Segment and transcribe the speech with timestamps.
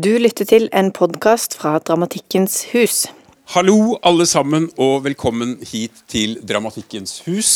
[0.00, 3.02] Du lytter til en podkast fra Dramatikkens hus.
[3.52, 7.50] Hallo, alle sammen, og velkommen hit til Dramatikkens hus.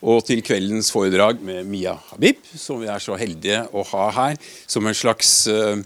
[0.00, 4.38] Og til kveldens foredrag med Mia Habib, som vi er så heldige å ha her
[4.70, 5.82] som en slags uh,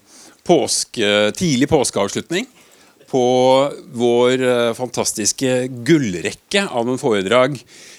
[0.47, 2.47] påske, tidlig påskeavslutning
[3.09, 3.27] på
[3.99, 5.57] vår uh, fantastiske
[5.89, 7.59] gullrekke av noen foredrag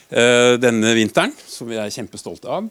[0.09, 2.65] denne vinteren, som vi er kjempestolte av.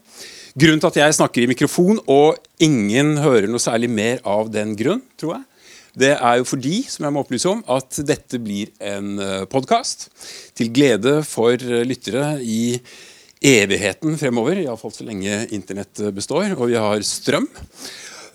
[0.59, 4.73] Grunnen til at jeg snakker i mikrofon, og ingen hører noe særlig mer av den
[4.79, 5.45] grunn, tror jeg,
[5.99, 10.09] det er jo fordi som jeg må opplyse om, at dette blir en eh, podkast
[10.59, 12.79] til glede for eh, lyttere i
[13.43, 14.61] evigheten fremover.
[14.63, 17.47] Iallfall så lenge internett består og vi har strøm.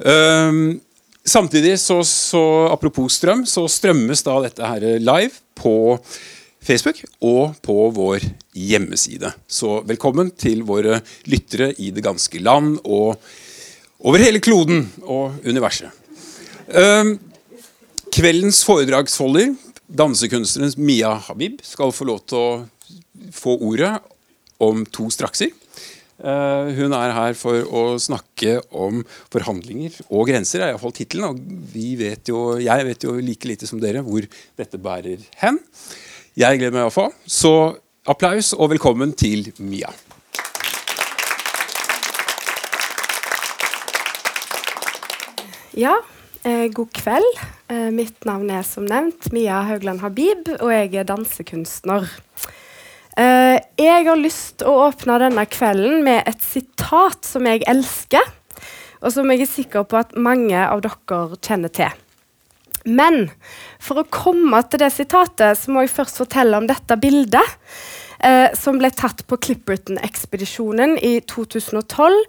[0.03, 0.79] Um,
[1.23, 5.75] samtidig, så, så, apropos strøm, så strømmes da dette her live på
[6.63, 9.33] Facebook og på vår hjemmeside.
[9.47, 13.17] Så velkommen til våre lyttere i det ganske land og
[14.03, 15.89] over hele kloden og universet.
[16.67, 17.15] Um,
[18.13, 19.53] kveldens foredragsfolder,
[19.87, 23.95] dansekunstneren Mia Habib, skal få lov til å få ordet
[24.63, 25.53] om to strakser.
[26.23, 29.01] Uh, hun er her for å snakke om
[29.33, 31.33] forhandlinger og grenser, er iallfall tittelen.
[31.33, 34.27] Og vi vet jo, jeg vet jo like lite som dere hvor
[34.59, 35.59] dette bærer hen.
[36.39, 37.11] Jeg gleder meg iallfall.
[37.25, 37.53] Så
[38.09, 39.91] applaus og velkommen til Mia.
[45.73, 45.95] Ja,
[46.43, 47.39] eh, god kveld.
[47.71, 52.09] Eh, mitt navn er som nevnt Mia Haugland Habib, og jeg er dansekunstner.
[53.17, 58.21] Eh, jeg har lyst til å åpne denne kvelden med et sitat som jeg elsker,
[59.01, 62.02] og som jeg er sikker på at mange av dere kjenner til.
[62.83, 63.29] Men
[63.81, 67.59] for å komme til det sitatet, så må jeg først fortelle om dette bildet.
[68.23, 72.21] Eh, som ble tatt på Clipperton-ekspedisjonen i 2012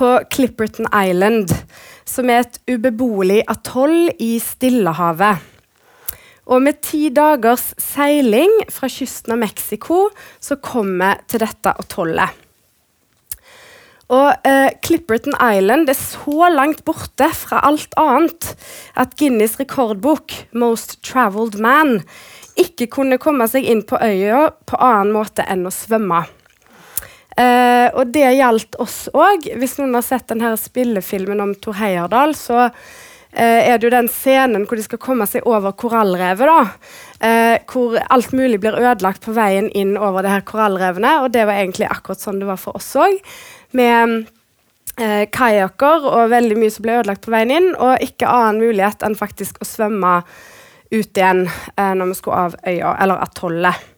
[0.00, 1.52] på Clipperton Island.
[2.08, 5.50] Som er et ubeboelig atoll i Stillehavet.
[6.52, 10.08] Og med ti dagers seiling fra kysten av Mexico
[10.42, 12.41] så kom vi til dette atollet.
[14.12, 18.52] Og eh, Clipperton Island er så langt borte fra alt annet
[18.98, 22.00] at Guinness rekordbok, Most Traveled Man,
[22.60, 26.26] ikke kunne komme seg inn på øya på annen måte enn å svømme.
[27.40, 29.48] Eh, og det gjaldt oss òg.
[29.56, 34.12] Hvis noen har sett denne spillefilmen om Thor Heyerdahl, så eh, er det jo den
[34.12, 36.52] scenen hvor de skal komme seg over korallrevet.
[36.52, 36.92] da.
[37.24, 41.22] Eh, hvor alt mulig blir ødelagt på veien inn over det her korallrevene.
[41.24, 43.16] Og det var egentlig akkurat sånn det var for oss òg
[43.76, 44.24] med
[44.98, 49.04] eh, kajakker og veldig mye som ble ødelagt på veien inn, og ikke annen mulighet
[49.06, 50.20] enn faktisk å svømme
[50.92, 53.88] ut igjen eh, når vi skulle av øya, eller atollet.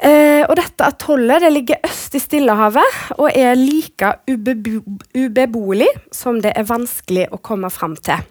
[0.00, 4.78] Eh, og dette atollet det ligger øst i Stillehavet og er like ubebo
[5.12, 8.22] ubeboelig som det er vanskelig å komme fram til.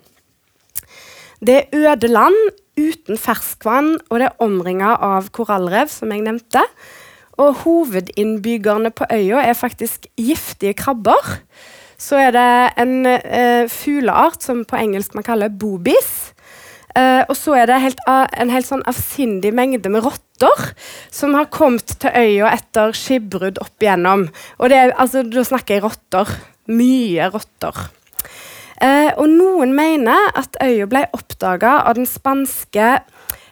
[1.45, 2.39] Det er øde land
[2.79, 6.63] uten ferskvann, og det er omringa av korallrev, som jeg nevnte.
[7.39, 11.39] Og hovedinnbyggerne på øya er faktisk giftige krabber.
[11.99, 16.33] Så er det en eh, fugleart som på engelsk man kaller boobies.
[16.97, 20.71] Uh, og så er det helt, en helt sånn avsindig mengde med rotter
[21.13, 24.25] som har kommet til øya etter skipbrudd opp igjennom.
[24.57, 26.33] Og det altså, da snakker jeg rotter.
[26.69, 27.77] Mye rotter.
[28.81, 32.97] Uh, og noen mener at øya ble oppdaga av den spanske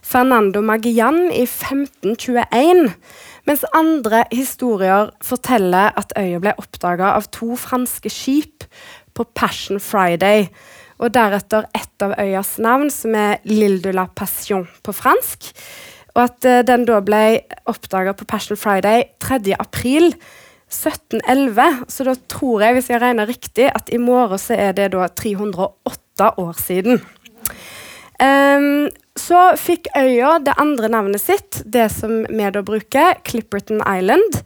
[0.08, 2.90] Fernando Magellan i 1521.
[3.48, 8.66] Mens andre historier forteller at øya ble oppdaga av to franske skip
[9.16, 10.50] på Passion Friday.
[11.00, 15.52] Og deretter ett av øyas navn, som er L'Ille de la Passion på fransk.
[16.18, 17.24] Og at uh, den da ble
[17.70, 19.54] oppdaga på Passion Friday 3.
[19.60, 20.10] april
[20.68, 21.86] 1711.
[21.88, 25.08] Så da tror jeg, hvis jeg regner riktig, at i morgen så er det da
[25.08, 27.00] 308 år siden.
[28.18, 28.90] Um,
[29.22, 34.42] så fikk øya det andre navnet sitt, det som vi da bruker, Clipperton Island.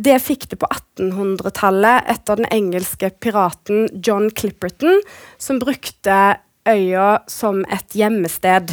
[0.00, 5.02] Det fikk det på 1800-tallet etter den engelske piraten John Clipperton,
[5.38, 8.72] som brukte øya som et gjemmested.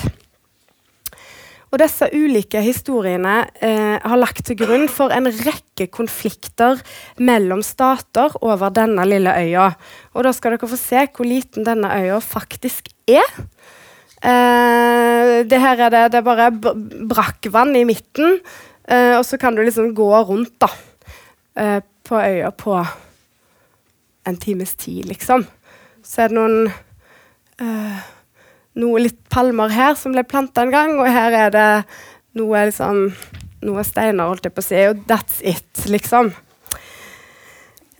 [1.68, 6.80] Og disse ulike historiene eh, har lagt til grunn for en rekke konflikter
[7.20, 9.74] mellom stater over denne lille øya.
[10.16, 13.28] Og da skal dere få se hvor liten denne øya faktisk er.
[14.18, 16.50] Uh, det her er det, det er bare
[17.10, 18.40] brakkvann i midten,
[18.90, 20.70] uh, og så kan du liksom gå rundt da,
[21.62, 22.80] uh, på øya på
[24.28, 25.46] en times tid, liksom.
[26.04, 26.70] Så er det noen
[28.78, 31.70] Noe litt palmer her som ble planta en gang, og her er det
[32.38, 33.08] noe liksom
[33.66, 36.30] Noe steiner, holdt jeg på å si, og that's it, liksom.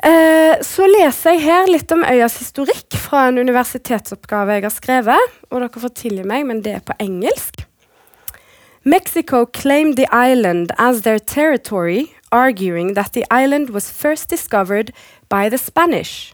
[0.04, 5.38] Eh, så leser jeg her litt om øyas historikk fra en universitetsoppgave jeg har skrevet.
[5.50, 7.64] Og dere får tilgi meg, men det er på engelsk.
[8.88, 14.94] Mexico claimed the island as their territory, arguing that the island was first discovered
[15.30, 16.34] by the Spanish.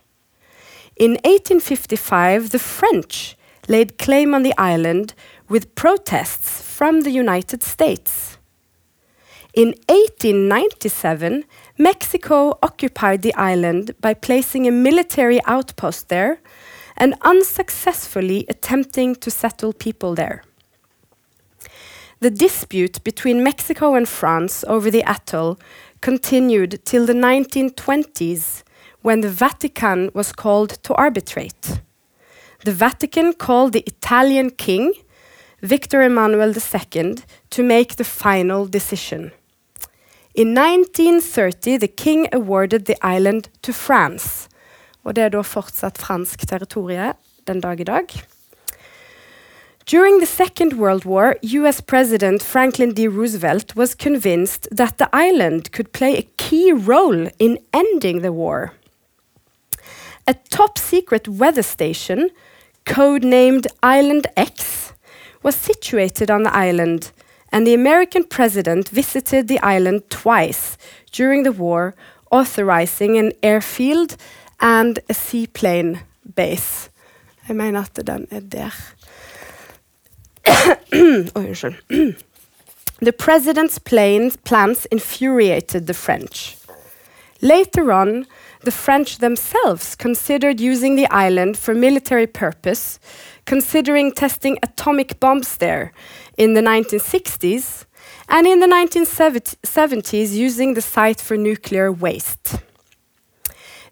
[0.96, 3.36] In 1855, the French
[3.68, 5.16] laid claim on the island
[5.50, 8.38] with protests from the United States.
[9.56, 11.44] In 1897,
[11.78, 16.40] Mexico occupied the island by placing a military outpost there
[16.96, 20.44] and unsuccessfully attempting to settle people there.
[22.20, 25.58] The dispute between Mexico and France over the atoll
[26.00, 28.64] continued till the 1920s
[29.02, 31.82] when the Vatican was called to arbitrate.
[32.64, 34.94] The Vatican called the Italian king,
[35.62, 37.16] Victor Emmanuel II,
[37.50, 39.32] to make the final decision.
[40.36, 44.50] In 1930 the king awarded the island to France,
[45.04, 47.14] og det er da fortsatt fransk territorie
[47.46, 48.08] den dag i dag.
[49.86, 53.08] During the Second World War, US President Franklin D.
[53.08, 58.72] Roosevelt was convinced that the island could play a key role in ending the war.
[60.26, 62.30] A top secret weather station,
[62.86, 64.94] codenamed Island X,
[65.44, 67.12] was situated on the island,
[67.54, 70.76] and the American president visited the island twice
[71.12, 71.94] during the war,
[72.32, 74.18] authorizing an airfield
[74.60, 76.00] and a seaplane
[76.36, 76.90] base.
[77.48, 78.72] Jeg mener at er der.
[81.36, 81.76] Oi, unnskyld.
[83.02, 86.58] the president's planes, plans infuriated the French.
[87.42, 88.26] Later on,
[88.64, 93.00] the French themselves considered using the island for military purpose,
[93.46, 95.92] considering testing atomic bombs there
[96.38, 97.86] in the 1960s,
[98.30, 102.56] and in the 1970s using the site for nuclear waste.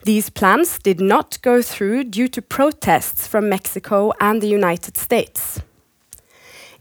[0.03, 5.61] These plans did not go through due to protests from Mexico and the United States.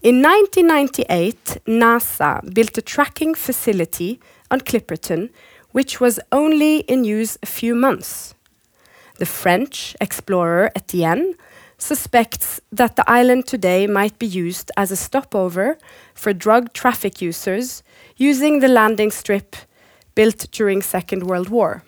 [0.01, 4.19] In 1998, NASA built a tracking facility
[4.49, 5.29] on Clipperton,
[5.71, 8.33] which was only in use a few months.
[9.19, 11.35] The French explorer Etienne
[11.81, 15.77] suspects that the island today might be used as a stopover
[16.13, 17.83] for drug traffic users
[18.17, 19.55] using the landing strip
[20.15, 21.81] built during Second World War.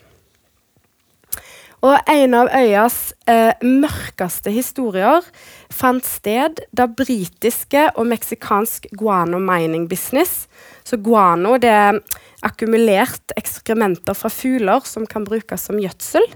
[1.84, 5.24] Og en av øyas eh, mørkeste historier
[5.68, 10.46] fant sted da britiske og meksikansk guano mining business
[10.84, 11.98] Så guano det er
[12.44, 16.26] akkumulert ekskrementer fra fugler som kan brukes som gjødsel.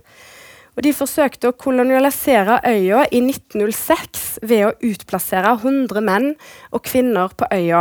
[0.78, 6.28] Og de forsøkte å kolonialisere øya i 1906 ved å utplassere 100 menn
[6.70, 7.80] og kvinner på øya.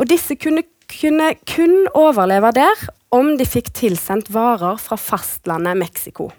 [0.00, 6.30] Og disse kunne, kunne kun overleve der om de fikk tilsendt varer fra fastlandet Mexico.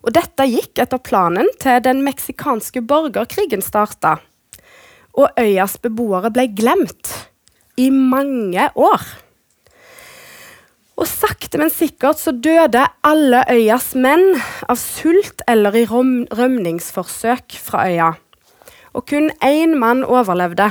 [0.00, 4.16] Og dette gikk etter planen til den meksikanske borgerkrigen starta.
[5.20, 7.12] Og øyas beboere ble glemt
[7.76, 9.04] i mange år.
[10.96, 17.84] Og sakte, men sikkert så døde alle øyas menn av sult eller i rømningsforsøk fra
[17.90, 18.12] øya.
[18.96, 20.70] Og kun én mann overlevde.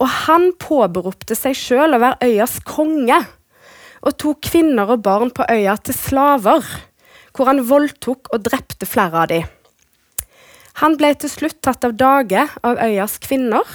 [0.00, 3.20] Og han påberopte seg sjøl å være øyas konge,
[4.00, 6.66] og tok kvinner og barn på øya til slaver,
[7.36, 9.46] hvor han voldtok og drepte flere av dem.
[10.80, 13.68] Han ble til slutt tatt av dage av øyas kvinner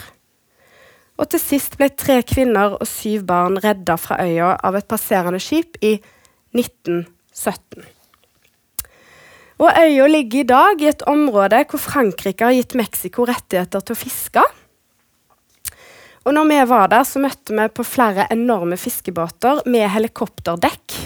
[1.16, 5.40] og til sist ble tre kvinner og syv barn redda fra øya av et passerende
[5.44, 5.96] skip i
[6.56, 7.86] 1917.
[9.56, 13.96] Og Øya ligger i dag i et område hvor Frankrike har gitt Mexico rettigheter til
[13.96, 14.44] å fiske.
[16.26, 20.98] Og når vi var der, så møtte vi på flere enorme fiskebåter med helikopterdekk.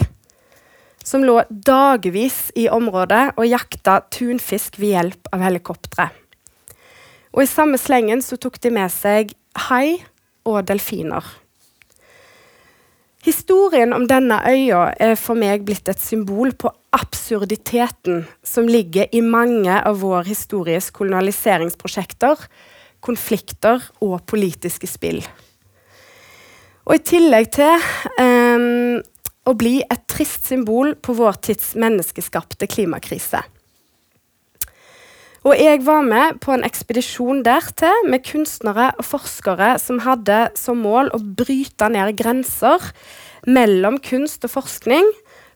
[1.04, 6.08] Som lå dagevis i området og jakta tunfisk ved hjelp av helikoptre.
[7.30, 9.36] Og i samme slengen så tok de med seg
[9.68, 10.00] hai
[10.48, 11.24] og delfiner.
[13.20, 19.20] Historien om denne øya er for meg blitt et symbol på absurditeten som ligger i
[19.20, 22.40] mange av vår histories kolonialiseringsprosjekter,
[23.04, 25.20] konflikter og politiske spill.
[26.88, 27.84] Og i tillegg til
[28.18, 28.96] um,
[29.44, 33.44] å bli et trist symbol på vår tids menneskeskapte klimakrise.
[35.40, 40.82] Og jeg var med på en ekspedisjon dertil med kunstnere og forskere som hadde som
[40.84, 42.90] mål å bryte ned grenser
[43.48, 45.06] mellom kunst og forskning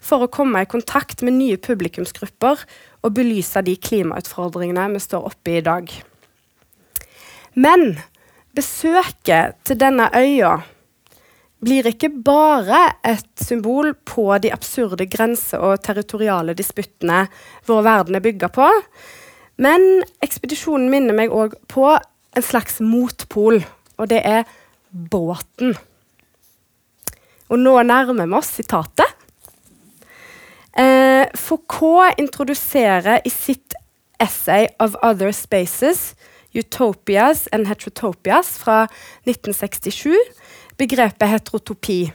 [0.05, 2.63] for å komme i kontakt med nye publikumsgrupper
[3.05, 5.91] og belyse de klimautfordringene vi står oppe i i dag.
[7.55, 7.99] Men
[8.57, 10.55] besøket til denne øya
[11.65, 17.27] blir ikke bare et symbol på de absurde grense- og territoriale disputtene
[17.69, 18.71] vår verden er bygga på,
[19.57, 23.61] men ekspedisjonen minner meg òg på en slags motpol,
[23.99, 24.49] og det er
[24.91, 25.77] båten.
[27.53, 29.11] Og nå nærmer vi oss sitatet.
[30.75, 33.75] Eh, Foucault introduserer i sitt
[34.19, 36.15] essay 'Of Other Spaces'
[36.55, 38.87] Utopias and Heterotopias fra
[39.27, 40.17] 1967
[40.77, 42.13] begrepet heterotopi,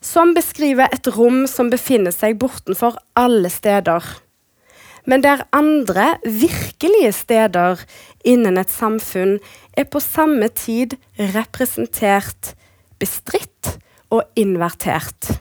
[0.00, 4.02] som beskriver et rom som befinner seg bortenfor alle steder,
[5.08, 7.80] men der andre, virkelige steder
[8.28, 9.38] innen et samfunn
[9.72, 10.98] er på samme tid
[11.32, 12.52] representert,
[13.00, 13.78] bestridt
[14.12, 15.40] og invertert.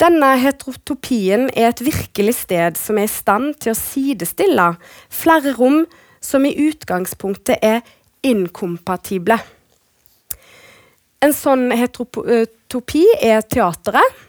[0.00, 4.72] Denne heterotopien er et virkelig sted som er i stand til å sidestille
[5.12, 5.84] flere rom
[6.24, 7.84] som i utgangspunktet er
[8.24, 9.36] inkompatible.
[11.22, 14.23] En sånn heterotopi er teateret,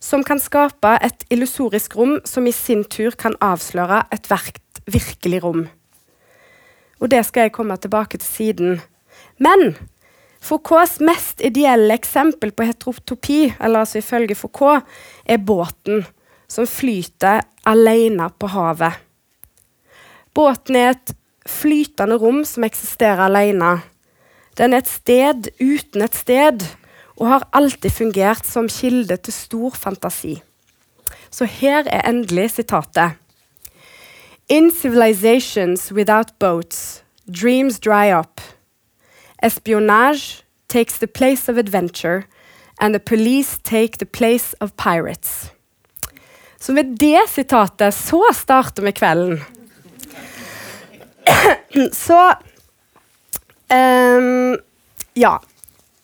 [0.00, 5.42] som kan skape et illusorisk rom som i sin tur kan avsløre et verkt virkelig
[5.44, 5.66] rom.
[7.00, 8.80] Og det skal jeg komme tilbake til siden.
[9.38, 9.74] Men
[10.40, 14.84] Foucaults mest ideelle eksempel på heterotopi, eller altså ifølge Foucault,
[15.24, 16.04] er båten
[16.48, 18.96] som flyter alene på havet.
[20.34, 21.14] Båten er et
[21.48, 23.80] flytende rom som eksisterer alene.
[24.56, 26.64] Den er et sted uten et sted
[27.20, 30.38] og har alltid fungert som kilde til stor fantasi.
[31.30, 33.18] Så her er endelig sitatet.
[34.48, 38.40] In civilizations without boats, dreams dry up.
[39.42, 42.24] Espionage takes the place of adventure,
[42.80, 45.52] and the police take the place of pirates.
[46.60, 49.40] Så med det sitatet så starter vi kvelden.
[51.92, 52.34] så
[53.70, 54.58] um,
[55.14, 55.38] Ja.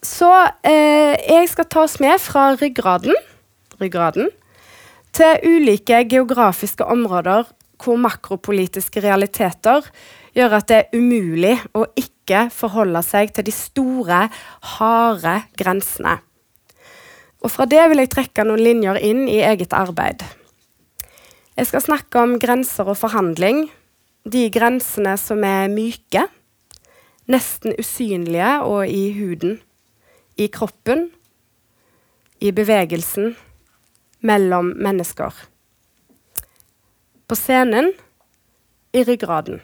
[0.07, 0.31] Så
[0.63, 3.17] eh, jeg skal ta oss med fra ryggraden,
[3.81, 4.31] ryggraden
[5.17, 7.49] til ulike geografiske områder
[7.83, 9.89] hvor makropolitiske realiteter
[10.37, 14.27] gjør at det er umulig å ikke forholde seg til de store,
[14.77, 16.17] harde grensene.
[17.45, 20.25] Og fra det vil jeg trekke noen linjer inn i eget arbeid.
[21.57, 23.67] Jeg skal snakke om grenser og forhandling.
[24.29, 26.27] De grensene som er myke,
[27.31, 29.61] nesten usynlige og i huden
[30.37, 31.11] i kroppen,
[32.39, 33.35] i bevegelsen,
[34.21, 35.33] mellom mennesker.
[37.27, 37.93] På scenen,
[38.93, 39.61] i ryggraden.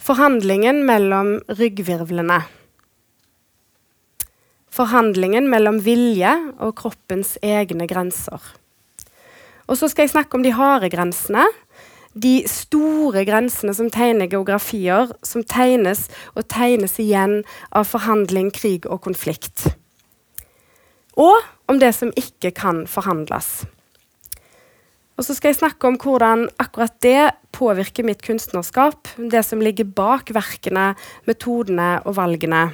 [0.00, 2.40] Forhandlingen mellom ryggvirvlene.
[4.70, 6.30] Forhandlingen mellom vilje
[6.62, 8.40] og kroppens egne grenser.
[9.70, 11.44] Og så skal jeg snakke om de harde grensene,
[12.14, 19.02] de store grensene som tegner geografier, som tegnes og tegnes igjen av forhandling, krig og
[19.06, 19.68] konflikt.
[21.20, 21.38] Og
[21.70, 23.62] om det som ikke kan forhandles.
[25.20, 29.10] Og så skal jeg snakke om hvordan akkurat det påvirker mitt kunstnerskap.
[29.18, 30.94] Det som ligger bak verkene,
[31.28, 32.70] metodene og valgene.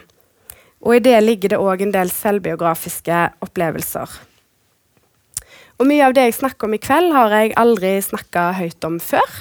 [0.87, 4.15] Og i det ligger det òg en del selvbiografiske opplevelser.
[5.77, 8.97] Og mye av det jeg snakker om i kveld, har jeg aldri snakka høyt om
[9.03, 9.41] før.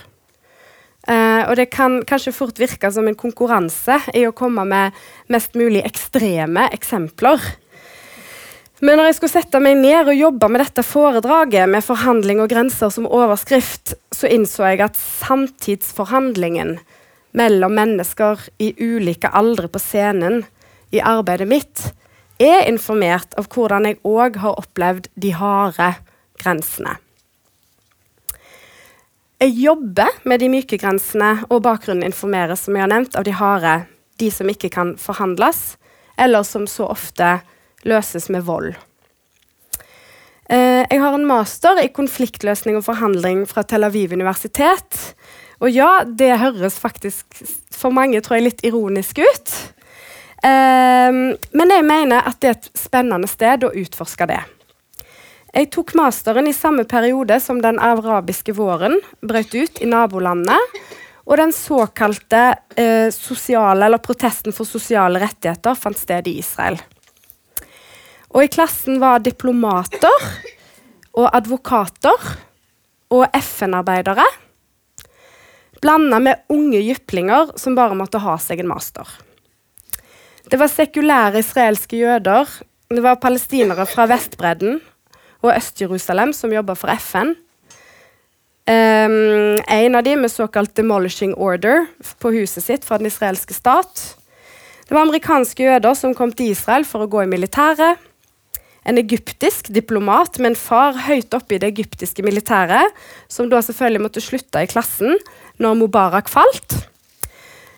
[1.06, 4.96] Uh, og det kan kanskje fort virke som en konkurranse i å komme med
[5.32, 7.44] mest mulig ekstreme eksempler.
[8.84, 12.50] Men når jeg skulle sette meg ned og jobbe med dette foredraget med forhandling og
[12.52, 16.76] grenser som overskrift, så innså jeg at samtidsforhandlingen
[17.38, 20.44] mellom mennesker i ulike aldre på scenen
[20.92, 21.86] i arbeidet mitt
[22.42, 25.94] er informert av hvordan jeg òg har opplevd de harde
[26.42, 26.98] grensene.
[29.42, 33.36] Jeg jobber med de myke grensene, og bakgrunnen informeres som jeg har nevnt, av de
[33.36, 33.74] harde,
[34.22, 35.76] de som ikke kan forhandles,
[36.18, 37.40] eller som så ofte
[37.86, 38.72] løses med vold.
[40.50, 45.16] Eh, jeg har en master i konfliktløsning og forhandling fra Tel Aviv universitet.
[45.60, 47.42] Og ja, det høres faktisk
[47.74, 49.56] for mange tror jeg, litt ironisk ut.
[50.46, 54.44] Eh, men jeg mener at det er et spennende sted å utforske det.
[55.56, 60.80] Jeg tok masteren i samme periode som den arabiske våren brøt ut i nabolandet,
[61.26, 62.42] og den såkalte
[62.76, 66.76] eh, sosiale, eller protesten for sosiale rettigheter fant sted i Israel.
[68.36, 70.28] Og i klassen var diplomater
[71.16, 72.28] og advokater
[73.16, 74.26] og FN-arbeidere
[75.80, 79.08] blanda med unge jyplinger som bare måtte ha seg en master.
[80.52, 82.52] Det var sekulære israelske jøder,
[82.92, 84.82] det var palestinere fra Vestbredden
[85.50, 87.36] og Øst-Jerusalem, som jobber for FN.
[88.66, 91.86] Um, en av dem med såkalt 'demolishing order'
[92.20, 94.18] på huset sitt fra den israelske stat.
[94.88, 98.02] Det var amerikanske jøder som kom til Israel for å gå i militæret.
[98.86, 102.90] En egyptisk diplomat med en far høyt oppe i det egyptiske militæret,
[103.30, 105.18] som da selvfølgelig måtte slutte i klassen
[105.62, 106.90] når Mubarak falt.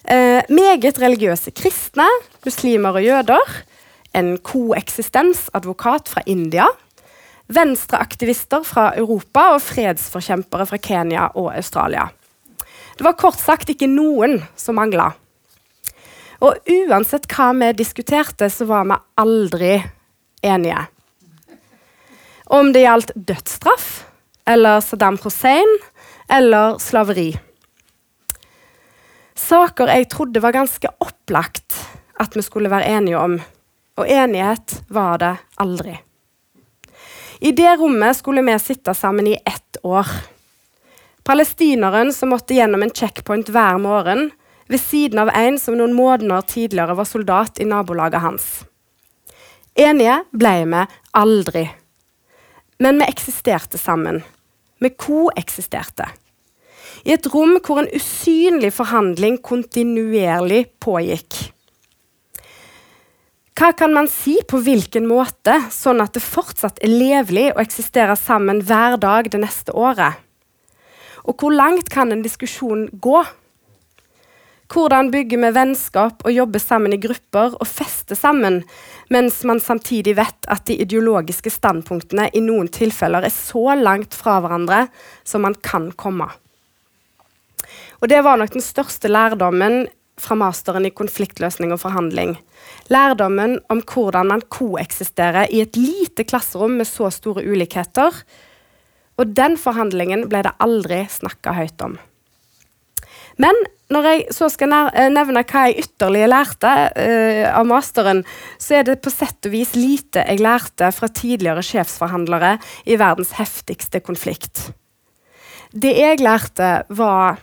[0.08, 2.08] Uh, meget religiøse kristne,
[2.46, 3.56] muslimer og jøder.
[4.16, 6.68] En koeksistensadvokat fra India.
[7.48, 12.10] Venstreaktivister fra Europa og fredsforkjempere fra Kenya og Australia.
[12.98, 15.12] Det var kort sagt ikke noen som mangla.
[16.44, 19.74] Og uansett hva vi diskuterte, så var vi aldri
[20.46, 20.84] enige.
[22.54, 23.88] Om det gjaldt dødsstraff
[24.48, 25.77] eller Saddam Hussein
[26.32, 27.32] eller slaveri.
[29.38, 31.77] Saker jeg trodde var ganske opplagt
[32.20, 33.38] at vi skulle være enige om.
[33.98, 35.98] Og enighet var det aldri.
[37.39, 40.08] I det rommet skulle vi sitte sammen i ett år.
[41.24, 44.32] Palestineren som måtte gjennom en checkpoint hver morgen,
[44.67, 48.48] ved siden av en som noen måneder tidligere var soldat i nabolaget hans.
[49.77, 51.67] Enige ble vi aldri.
[52.79, 54.24] Men vi eksisterte sammen.
[54.82, 56.10] Vi koeksisterte.
[57.06, 61.38] I et rom hvor en usynlig forhandling kontinuerlig pågikk.
[63.58, 68.14] Hva kan man si på hvilken måte, sånn at det fortsatt er levelig å eksistere
[68.20, 70.20] sammen hver dag det neste året?
[71.26, 73.24] Og hvor langt kan en diskusjon gå?
[74.70, 78.62] Hvordan bygger vi vennskap og jobber sammen i grupper og fester sammen,
[79.10, 84.38] mens man samtidig vet at de ideologiske standpunktene i noen tilfeller er så langt fra
[84.44, 84.86] hverandre
[85.26, 86.30] som man kan komme.
[88.06, 89.88] Og Det var nok den største lærdommen
[90.22, 92.36] fra masteren i konfliktløsning og forhandling.
[92.94, 98.22] Lærdommen om hvordan man koeksisterer i et lite klasserom med så store ulikheter,
[99.18, 101.98] og den forhandlingen ble det aldri snakka høyt om.
[103.42, 103.58] Men
[103.94, 108.24] når jeg så skal eh, nevne hva jeg ytterligere lærte uh, av masteren,
[108.60, 112.58] så er det på sett og vis lite jeg lærte fra tidligere sjefsforhandlere
[112.90, 114.68] i verdens heftigste konflikt.
[115.72, 117.40] Det jeg lærte, var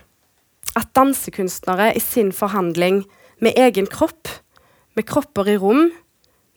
[0.75, 3.03] at dansekunstnere i sin forhandling
[3.43, 4.29] med egen kropp,
[4.95, 5.89] med kropper i rom,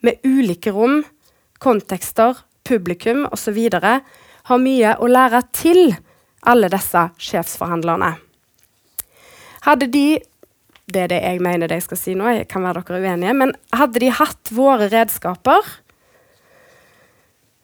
[0.02, 1.02] med ulike rom,
[1.58, 2.36] kontekster,
[2.68, 3.58] publikum osv
[4.48, 5.82] har mye å lære til
[6.48, 8.14] alle disse sjefsforhandlerne.
[9.66, 10.08] Hadde de
[10.88, 13.52] det er det jeg mener jeg skal si nå, jeg kan være dere uenige, men
[13.76, 15.66] hadde de hatt våre redskaper,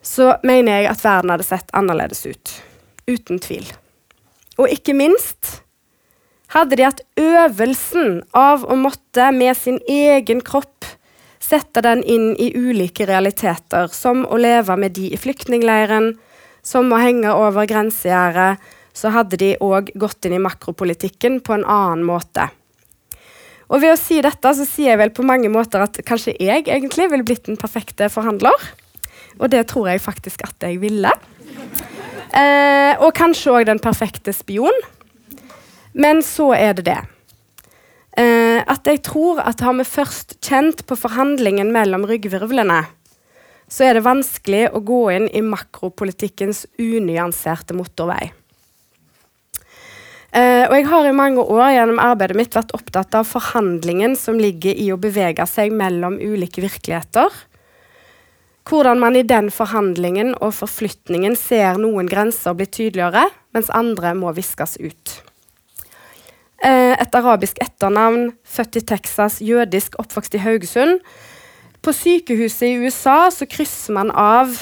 [0.05, 2.53] så mener jeg at verden hadde sett annerledes ut.
[3.09, 3.65] Uten tvil.
[4.61, 5.64] Og ikke minst
[6.55, 10.87] hadde de hatt øvelsen av å måtte med sin egen kropp
[11.43, 16.15] sette den inn i ulike realiteter, som å leve med de i flyktningleiren,
[16.65, 18.63] som å henge over grensegjerdet,
[18.95, 22.47] så hadde de òg gått inn i makropolitikken på en annen måte.
[23.69, 26.67] Og ved å si dette så sier jeg vel på mange måter at kanskje jeg
[26.69, 28.55] egentlig ville blitt den perfekte forhandler.
[29.41, 31.11] Og det tror jeg faktisk at jeg ville.
[32.35, 34.77] Eh, og kanskje òg den perfekte spion.
[35.95, 37.01] Men så er det det.
[38.19, 42.85] Eh, at jeg tror at har vi først kjent på forhandlingen mellom ryggvirvlene,
[43.71, 48.31] så er det vanskelig å gå inn i makropolitikkens unyanserte motorvei.
[50.35, 54.39] Eh, og jeg har i mange år gjennom arbeidet mitt vært opptatt av forhandlingen som
[54.39, 57.31] ligger i å bevege seg mellom ulike virkeligheter.
[58.67, 64.33] Hvordan man i den forhandlingen og forflytningen ser noen grenser bli tydeligere, mens andre må
[64.35, 65.21] viskes ut.
[66.65, 71.03] Uh, et arabisk etternavn, født i Texas, jødisk, oppvokst i Haugesund,
[71.85, 74.55] på sykehuset i USA så krysser man av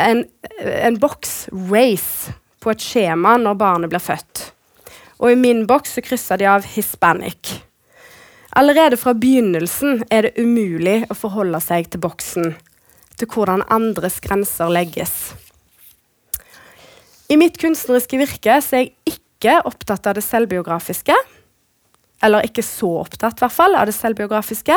[0.00, 0.24] en,
[0.64, 4.46] en boks 'race' på et skjema når barnet blir født.
[5.20, 7.60] Og i min boks så krysser de av 'Hispanic'.
[8.56, 12.54] Allerede fra begynnelsen er det umulig å forholde seg til boksen,
[13.16, 15.34] til hvordan andres grenser legges.
[17.30, 21.14] I mitt kunstneriske virke så er jeg ikke opptatt av det selvbiografiske.
[22.22, 24.76] Eller ikke så opptatt, hvert fall, av det selvbiografiske.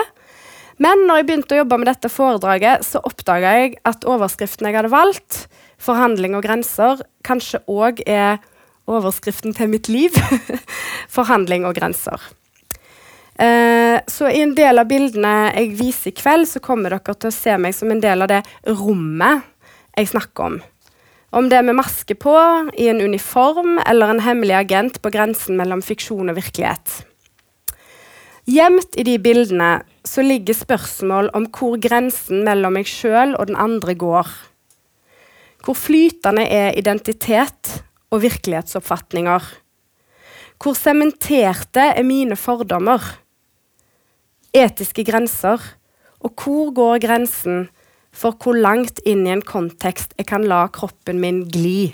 [0.81, 4.79] Men når jeg begynte å jobbe med dette foredraget, så oppdaga jeg at overskriften jeg
[4.79, 5.47] hadde valgt,
[5.83, 8.39] 'Forhandling og grenser', kanskje òg er
[8.87, 10.15] overskriften til mitt liv.
[11.15, 12.21] Forhandling og grenser.
[13.35, 17.31] Eh, så i en del av bildene jeg viser i kveld, så kommer dere til
[17.31, 19.43] å se meg som en del av det rommet
[19.97, 20.61] jeg snakker om.
[21.33, 22.33] Om det er med maske på,
[22.77, 26.99] i en uniform eller en hemmelig agent på grensen mellom fiksjon og virkelighet.
[28.45, 29.71] Gjemt i de bildene
[30.05, 34.29] så ligger spørsmål om hvor grensen mellom meg sjøl og den andre går.
[35.65, 37.79] Hvor flytende er identitet
[38.13, 39.49] og virkelighetsoppfatninger?
[40.61, 43.01] Hvor sementerte er mine fordommer?
[44.53, 45.57] Etiske grenser?
[46.21, 47.71] Og hvor går grensen
[48.13, 51.91] for hvor langt inn i en kontekst jeg kan la kroppen min gli.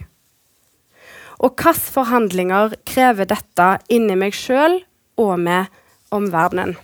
[1.39, 4.81] Og hvilke forhandlinger krever dette inni meg sjøl
[5.19, 5.71] og med
[6.11, 6.75] omverdenen?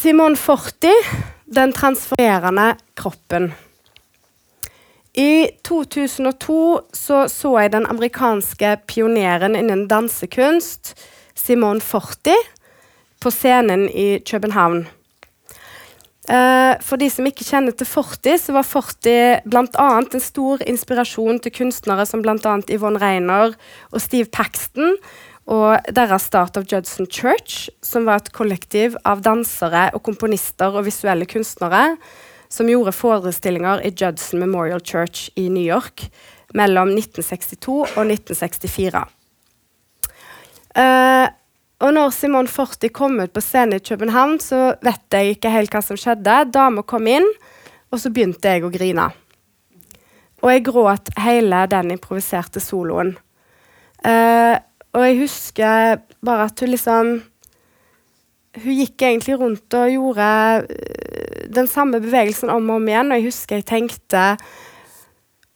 [0.00, 0.92] Simon Forti,
[1.44, 3.50] den transformerende kroppen.
[5.12, 10.94] I 2002 så, så jeg den amerikanske pioneren innen dansekunst,
[11.36, 12.36] Simon Forti,
[13.20, 14.86] på scenen i København.
[16.30, 19.16] Uh, for de som ikke kjenner til Forti, så var Forti
[19.50, 19.88] bl.a.
[19.98, 22.36] en stor inspirasjon til kunstnere som bl.a.
[22.70, 23.56] Yvonne Reiner
[23.90, 24.94] og Steve Paxton,
[25.50, 30.86] og deres Start of Judson Church, som var et kollektiv av dansere og komponister og
[30.86, 31.96] visuelle kunstnere
[32.50, 36.06] som gjorde forestillinger i Judson Memorial Church i New York
[36.54, 39.02] mellom 1962 og 1964.
[40.70, 41.26] Uh,
[41.80, 45.72] og når Simon Forti kom ut på scenen i København, så vet jeg ikke helt
[45.72, 46.42] hva som skjedde.
[46.52, 47.26] Dama kom inn,
[47.88, 49.06] og så begynte jeg å grine.
[50.40, 53.14] Og jeg gråt hele den improviserte soloen.
[54.04, 54.56] Uh,
[54.96, 57.10] og jeg husker bare at hun liksom
[58.50, 60.24] Hun gikk egentlig rundt og gjorde
[60.66, 64.22] eh, den samme bevegelsen om og om igjen, og jeg husker jeg tenkte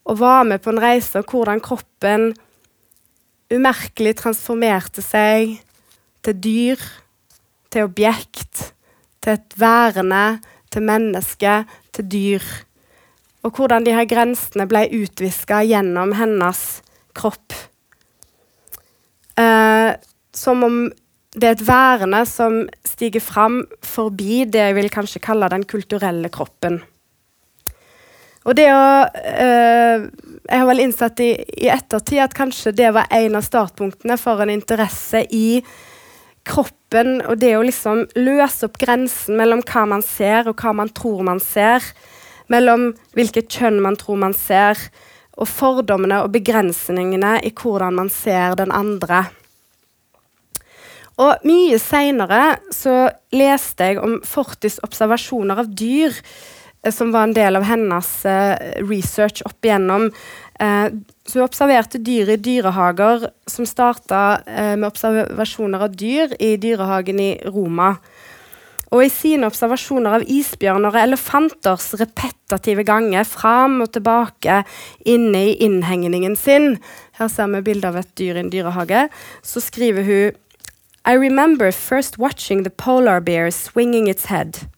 [0.06, 2.28] og var med på en reise, og hvordan kroppen
[3.50, 5.56] umerkelig transformerte seg
[6.24, 6.80] til dyr,
[7.70, 8.70] til objekt,
[9.22, 10.40] til et værende,
[10.72, 12.46] til menneske, til dyr.
[13.44, 16.64] Og hvordan de her grensene ble utviska gjennom hennes
[17.14, 17.52] kropp.
[19.36, 19.92] Eh,
[20.34, 20.78] som om
[21.34, 26.30] det er et værende som stiger fram forbi det jeg vil kanskje kalle den kulturelle
[26.30, 26.78] kroppen.
[28.44, 30.04] Og det å eh,
[30.44, 31.30] Jeg har vel innsett i,
[31.64, 35.62] i, ettertid at kanskje det var en av startpunktene for en interesse i
[36.44, 40.92] kroppen, og det å liksom løse opp grensen mellom hva man ser, og hva man
[40.94, 41.84] tror man ser.
[42.52, 44.78] Mellom hvilket kjønn man tror man ser,
[45.34, 49.24] og fordommene og begrensningene i hvordan man ser den andre.
[51.22, 52.56] Og Mye seinere
[53.34, 56.14] leste jeg om Fortis observasjoner av dyr,
[56.82, 60.10] eh, som var en del av hennes eh, research opp igjennom.
[61.24, 67.20] Så hun observerte dyr i dyrehager, som starta eh, med observasjoner av dyr i dyrehagen
[67.20, 67.94] i Roma.
[68.94, 74.60] Og i sine observasjoner av isbjørner og elefanters repetative ganger fram og tilbake
[75.08, 76.76] inne i innhegningen sin
[77.18, 79.08] Her ser vi bilde av et dyr i en dyrehage.
[79.42, 80.40] Så skriver hun
[81.06, 84.68] I remember first watching the polar bear swinging its head.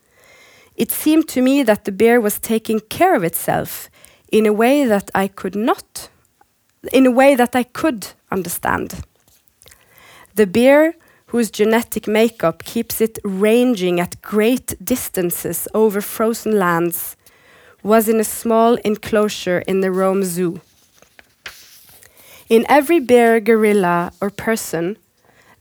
[0.76, 3.88] It seemed to me that the bear was taking care of itself
[4.32, 6.11] in a way that I could not,
[6.92, 9.03] in a way that I could understand.
[10.35, 10.94] The bear
[11.27, 17.16] whose genetic makeup keeps it ranging at great distances over frozen lands,
[17.83, 20.61] was in a small enclosure in the Rome Zoo.
[22.49, 24.96] In every bear, gorilla, or person,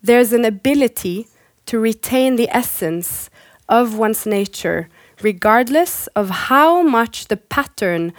[0.04, 1.28] there's an ability
[1.66, 3.30] to retain the essence
[3.68, 4.88] of one's nature,
[5.22, 8.14] regardless of how much the pattern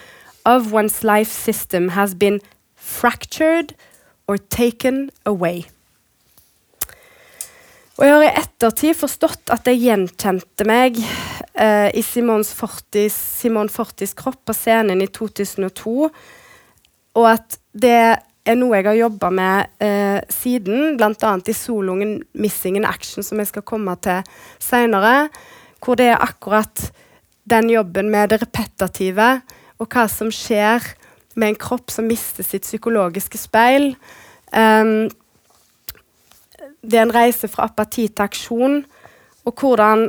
[0.44, 2.40] of one's life system has been
[2.86, 3.74] fractured
[4.26, 5.66] or taken away.
[7.96, 14.12] Og jeg har i ettertid forstått at jeg gjenkjente meg eh, i Fortis, Simon Fortis
[14.12, 16.10] kropp på scenen i 2002,
[17.16, 21.32] og at det er noe jeg har jobba med eh, siden, bl.a.
[21.40, 24.22] i soloen 'Missing in Action', som jeg skal komme til
[24.60, 25.30] seinere,
[25.80, 26.90] hvor det er akkurat
[27.48, 29.40] den jobben med det repetative,
[29.78, 30.84] og hva som skjer
[31.36, 33.92] med en kropp som mister sitt psykologiske speil.
[34.52, 35.08] Um,
[36.86, 38.78] det er en reise fra apati til aksjon,
[39.46, 40.08] og hvordan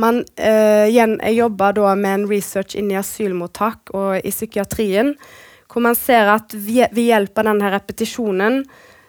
[0.00, 5.14] man uh, igjen jobber med en research inn i asylmottak og i psykiatrien,
[5.72, 8.62] hvor man ser at ved, hjelp av denne repetisjonen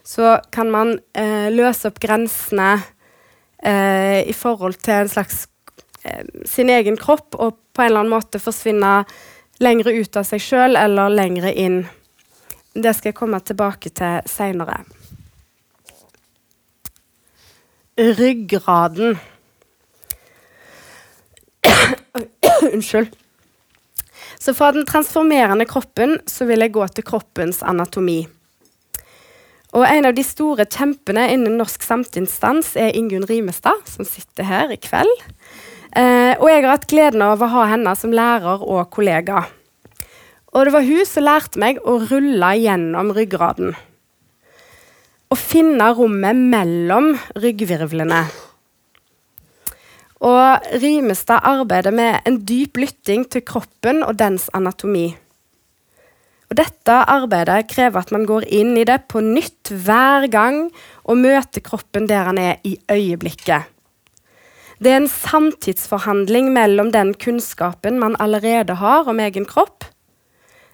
[0.04, 5.48] så kan man uh, løse opp grensene uh, i forhold til en slags
[6.44, 9.06] sin egen kropp, og på en eller annen måte forsvinne
[9.62, 11.84] lengre ut av seg sjøl eller lengre inn.
[12.74, 14.82] Det skal jeg komme tilbake til seinere
[17.98, 19.18] ryggraden.
[22.74, 23.16] Unnskyld.
[24.40, 28.26] Så fra den transformerende kroppen så vil jeg gå til kroppens anatomi.
[29.74, 34.74] Og En av de store kjempene innen norsk samtidsdans er Ingunn Rimestad, som sitter her
[34.74, 35.24] i kveld.
[35.94, 39.46] Eh, og jeg har hatt gleden av å ha henne som lærer og kollega.
[40.54, 43.76] Og det var hun som lærte meg å rulle gjennom ryggraden
[45.34, 48.22] å finne rommet mellom ryggvirvlene.
[50.24, 55.10] Og Rimestad arbeider med en dyp lytting til kroppen og dens anatomi.
[56.52, 60.68] Og dette arbeidet krever at man går inn i det på nytt hver gang
[61.04, 63.73] og møter kroppen der han er i øyeblikket.
[64.84, 69.86] Det er en samtidsforhandling mellom den kunnskapen man allerede har om egen kropp,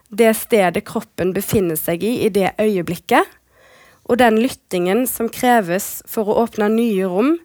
[0.09, 3.27] det stedet kroppen befinner seg i i det øyeblikket,
[4.09, 7.35] og den lyttingen som kreves for å åpne nye rom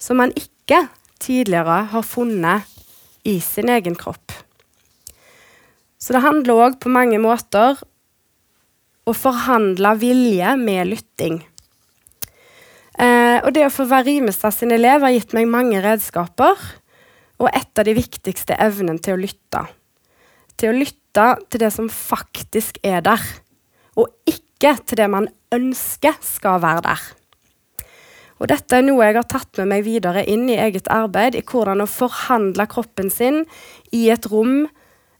[0.00, 0.86] som man ikke
[1.20, 2.64] tidligere har funnet
[3.28, 4.32] i sin egen kropp.
[6.00, 7.76] Så det handler òg på mange måter
[9.04, 11.42] å forhandle vilje med lytting.
[13.00, 16.58] Eh, og det å få være Rimestad sin elev har gitt meg mange redskaper,
[17.40, 19.62] og et av de viktigste evnene til å lytte.
[20.60, 23.22] Til å lytte til det som faktisk er der,
[23.96, 27.06] og ikke til det man ønsker skal være der.
[28.40, 31.44] Og dette er noe jeg har tatt med meg videre inn i eget arbeid, i
[31.44, 33.44] hvordan å forhandle kroppen sin
[33.96, 34.66] i et rom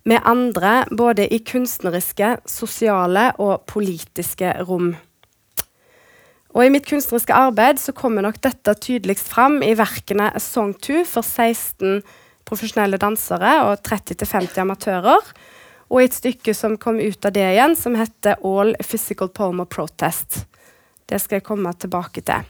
[0.09, 4.95] med andre, både i kunstneriske, sosiale og politiske rom.
[6.51, 10.73] Og I mitt kunstneriske arbeid så kommer nok dette tydeligst fram i verkene A Song
[10.83, 12.01] to for 16
[12.49, 15.31] profesjonelle dansere og 30-50 amatører,
[15.91, 19.63] og i et stykke som kom ut av det igjen, som heter All Physical Poem
[19.63, 20.45] of Protest.
[21.07, 22.43] Det skal jeg komme tilbake til.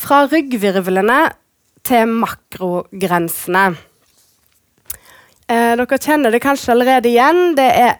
[0.00, 1.18] Fra ryggvirvlene
[1.84, 3.64] til makrogrensene.
[5.44, 7.52] Eh, dere kjenner det kanskje allerede igjen.
[7.58, 7.98] Det er,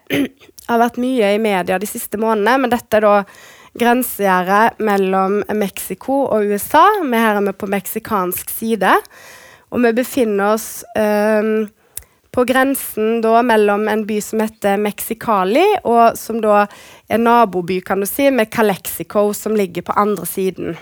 [0.68, 3.16] har vært mye i media de siste månedene, men dette er da
[3.74, 6.84] grensegjerdet mellom Mexico og USA.
[7.02, 8.92] Vi her er vi på meksikansk side.
[9.74, 11.66] Og vi befinner oss um,
[12.34, 16.64] på grensen da, mellom en by som heter Mexicali, og som da
[17.10, 20.76] er naboby kan du si, med Calexico, som ligger på andre siden.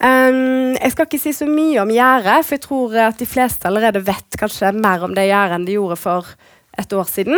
[0.00, 3.68] Um, jeg skal ikke si så mye om gjerdet, for jeg tror at de fleste
[3.68, 6.32] allerede vet kanskje mer om det gjerdet enn de gjorde for
[6.80, 7.36] et år siden.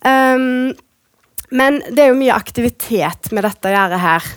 [0.00, 0.72] Um,
[1.50, 4.30] men det er jo mye aktivitet med dette gjerdet her.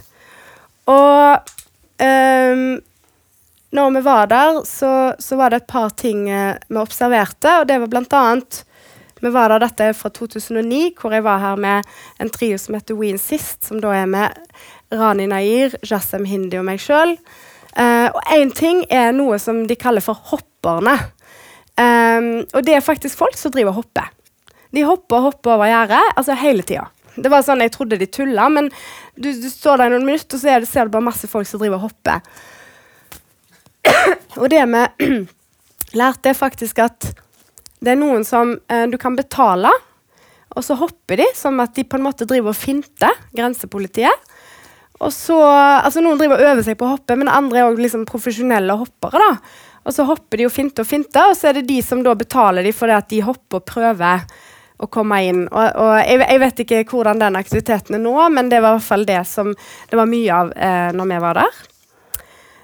[0.90, 1.54] Og
[2.04, 2.66] um,
[3.74, 7.68] når vi var der, så, så, var det et par ting uh, vi observerte, og
[7.70, 8.64] det var blant annet
[9.24, 11.88] vi var der, Dette er fra 2009, hvor jeg var her med
[12.20, 14.36] en trio som heter Ween Sist, som da er med
[14.92, 17.16] Rani Nair, Jassem Hindi og meg sjøl.
[17.72, 20.98] Uh, eh, og én ting er noe som de kaller for hopperne.
[21.80, 24.12] Um, og det er faktisk folk som driver og hopper.
[24.74, 26.88] De hopper og hopper over gjerdet altså hele tida.
[27.14, 28.72] Det var sånn Jeg trodde de tulla, men
[29.16, 31.48] du, du står der i noen minutter, og så det, ser du bare masse folk
[31.50, 32.24] som driver og hopper.
[34.42, 35.10] og det vi
[36.02, 37.12] lærte, er faktisk at
[37.84, 39.70] det er noen som eh, du kan betale,
[40.54, 44.32] og så hopper de som at de på en måte driver og finter grensepolitiet.
[45.04, 47.84] Og så, altså Noen driver og øver seg på å hoppe, men andre er også
[47.84, 49.20] liksom profesjonelle hoppere.
[49.20, 49.32] da.
[49.84, 52.14] Og så hopper de og finter og finter, og så er det de som da
[52.16, 54.24] betaler de for det at de hopper og prøver
[54.82, 55.44] å komme inn.
[55.50, 58.80] Og, og jeg, jeg, vet ikke hvordan den aktiviteten er nå, men det var i
[58.80, 61.62] hvert fall det som det var mye av eh, når vi var der.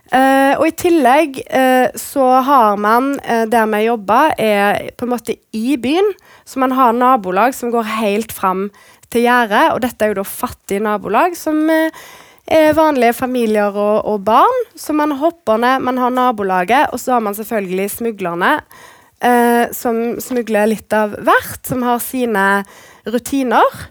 [0.10, 5.12] Uh, og i tillegg uh, så har man uh, der vi jobber, er på en
[5.12, 6.08] måte i byen.
[6.50, 8.72] Så man har nabolag som går helt fram
[9.13, 9.67] til gjerdet.
[9.76, 14.63] Og dette er jo da fattige nabolag som er vanlige familier og, og, barn.
[14.74, 18.56] Så man hopper ned, man har nabolaget, og så har man selvfølgelig smuglerne.
[19.19, 22.45] Eh, som smugler litt av hvert, som har sine
[23.03, 23.82] rutiner.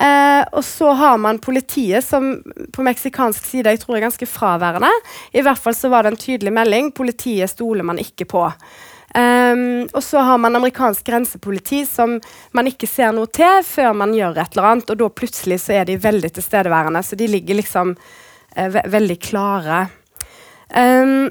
[0.00, 2.34] Eh, og så har man politiet, som
[2.72, 4.90] på meksikansk side jeg tror er ganske fraværende.
[5.32, 6.92] I hvert fall så var det en tydelig melding.
[6.92, 8.44] Politiet stoler man ikke på.
[9.16, 12.18] Um, og så har man amerikansk grensepoliti som
[12.52, 15.78] man ikke ser noe til før man gjør et eller annet, og da plutselig så
[15.78, 17.00] er de veldig tilstedeværende.
[17.06, 19.86] Så de ligger liksom uh, ve veldig klare.
[20.68, 21.30] Um,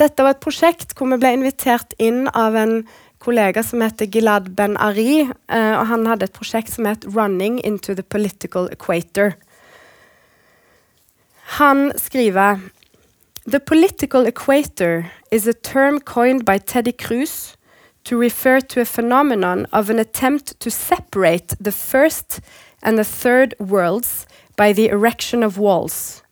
[0.00, 2.82] dette var et prosjekt hvor vi ble invitert inn av en
[3.24, 5.24] kollega som heter Gilad Ben Ari.
[5.48, 9.34] Uh, og han hadde et prosjekt som het 'Running into the Political Equator'.
[11.58, 12.60] Han skriver
[13.46, 17.56] The political equator is a term coined by Teddy Cruz
[18.04, 22.40] to refer to a phenomenon of an attempt to separate the first
[22.82, 24.26] and the third worlds
[24.56, 26.23] by the erection of walls.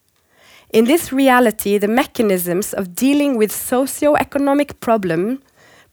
[0.72, 5.42] In this reality, the mechanisms of dealing with socio-economic problem,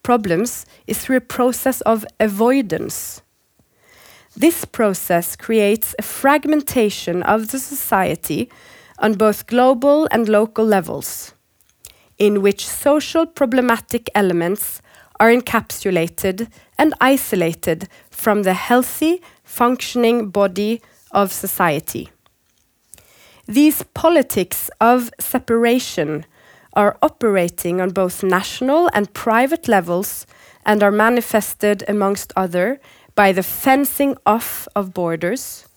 [0.04, 3.22] problems is through a process of avoidance.
[4.38, 8.50] This process creates a fragmentation of the society
[9.00, 11.34] on both global and local levels,
[12.18, 14.82] in which social problematic elements
[15.20, 22.10] are encapsulated and isolated from the healthy, functioning body of society.
[23.50, 26.24] These politics of separation
[26.74, 30.28] are operating on both national and private levels
[30.68, 32.80] and are manifested, amongst other,
[33.16, 35.68] by the fencing off of borders,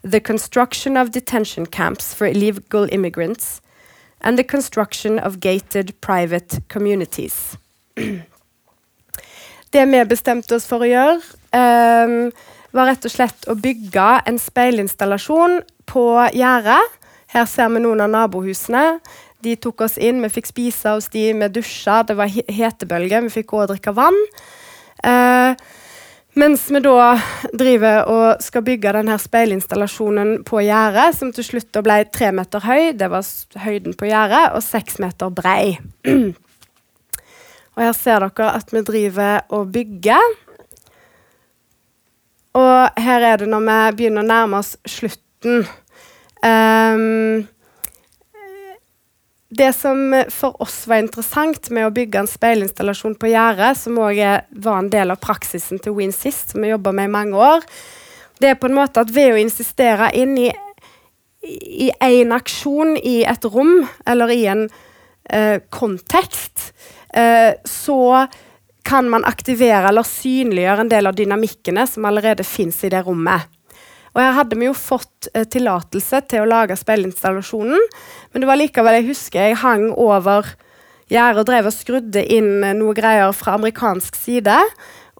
[0.00, 3.60] the construction of detention camps for illegal immigrants,
[4.22, 7.58] and the construction of gated private communities.
[9.72, 11.20] Det vi bestemte oss for å gjøre,
[11.52, 12.32] um,
[12.72, 16.96] var rett og slett å bygge en speilinstallasjon på gjerdet.
[17.30, 19.00] Her ser vi noen av nabohusene.
[19.40, 23.36] De tok oss inn, vi fikk spise hos de, vi dusja, det var hetebølge, vi
[23.38, 24.18] fikk gå og drikke vann.
[25.06, 25.54] Eh,
[26.38, 27.14] mens vi da
[27.56, 32.92] driver og skal bygge denne speilinstallasjonen på gjerdet, som til slutt ble tre meter høy,
[32.98, 33.26] det var
[33.64, 35.78] høyden på gjerdet, og seks meter brei.
[37.80, 40.32] Og her ser dere at vi driver og bygger.
[42.60, 45.64] Og her er det når vi begynner å nærme oss slutten.
[46.46, 47.46] Um,
[49.50, 54.20] det som for oss var interessant med å bygge en speilinstallasjon på gjerdet, som òg
[54.62, 57.66] var en del av praksisen til WinSist, som vi jobba med i mange år,
[58.40, 60.50] det er på en måte at ved å insistere inn i
[61.40, 66.66] i én aksjon i et rom eller i en uh, kontekst,
[67.14, 68.26] Eh, så
[68.82, 73.48] kan man aktivere eller synliggjøre en del av dynamikkene som allerede fins i det rommet.
[74.14, 77.86] Og her hadde vi jo fått eh, tillatelse til å lage spilleinstallasjonen,
[78.32, 80.54] men det var likevel jeg husker jeg hang over
[81.10, 84.56] gjerdet og drev og skrudde inn noe greier fra amerikansk side.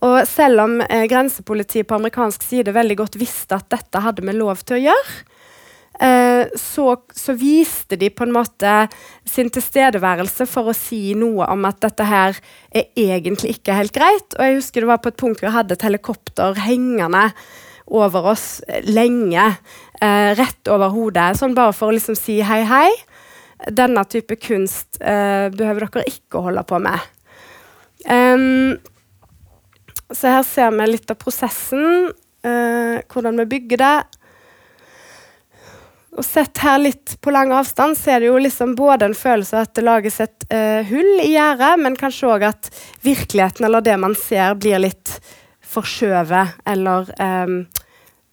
[0.07, 4.37] Og selv om eh, grensepolitiet på amerikansk side veldig godt visste at dette hadde vi
[4.39, 5.21] lov til å gjøre,
[6.01, 8.71] Eh, så, så, viste de på en måte
[9.29, 12.39] sin tilstedeværelse for å si noe om at dette her
[12.73, 14.39] er egentlig ikke helt greit.
[14.39, 17.27] Og jeg husker det var på et punkt hvor jeg hadde et helikopter hengende
[17.91, 19.47] over oss lenge.
[20.01, 21.35] Eh, rett over hodet.
[21.39, 22.91] Sånn bare for å liksom si hei, hei.
[23.69, 27.11] Denne type kunst eh, behøver dere ikke å holde på med.
[28.09, 28.79] Um,
[30.11, 32.09] så her ser vi litt av prosessen.
[32.43, 33.99] Eh, hvordan vi bygger det.
[36.19, 39.57] Og sett her litt på lang avstand, så er det jo liksom både en følelse
[39.57, 42.71] av at det lages et eh, hull i gjerdet, men kanskje òg at
[43.07, 45.15] virkeligheten eller det man ser, blir litt
[45.71, 47.57] forskjøvet eller um,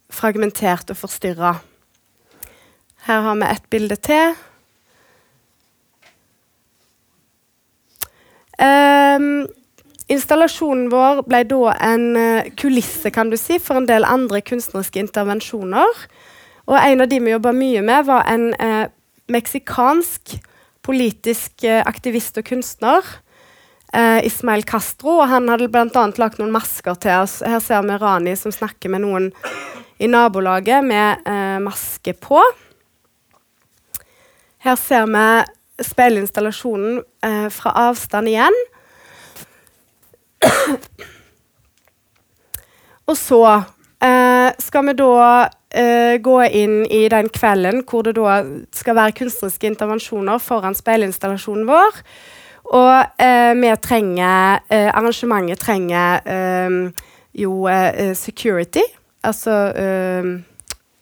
[0.09, 1.53] fragmentert og forstyrra.
[3.07, 4.35] Her har vi et bilde til.
[8.57, 9.45] Um,
[10.09, 14.99] installasjonen vår ble da en uh, kulisse kan du si, for en del andre kunstneriske
[15.05, 16.07] intervensjoner.
[16.67, 18.89] Og en av de vi jobba mye med, var en eh,
[19.31, 20.35] meksikansk
[20.83, 23.07] politisk eh, aktivist og kunstner.
[23.93, 25.19] Eh, Ismael Castro.
[25.21, 26.05] og Han hadde bl.a.
[26.17, 27.39] lagt noen masker til oss.
[27.45, 29.31] Her ser vi Rani som snakker med noen
[29.97, 32.41] i nabolaget med eh, maske på.
[34.65, 38.57] Her ser vi speilinstallasjonen eh, fra avstand igjen.
[43.07, 43.41] Og så
[44.03, 48.41] eh, skal vi da uh, gå inn i den kvelden hvor det da
[48.75, 52.01] skal være kunstneriske intervensjoner foran speilinstallasjonen vår.
[52.75, 56.19] Og eh, vi trenger eh, Arrangementet trenger
[57.37, 57.69] jo
[58.17, 58.81] security.
[59.23, 59.73] Altså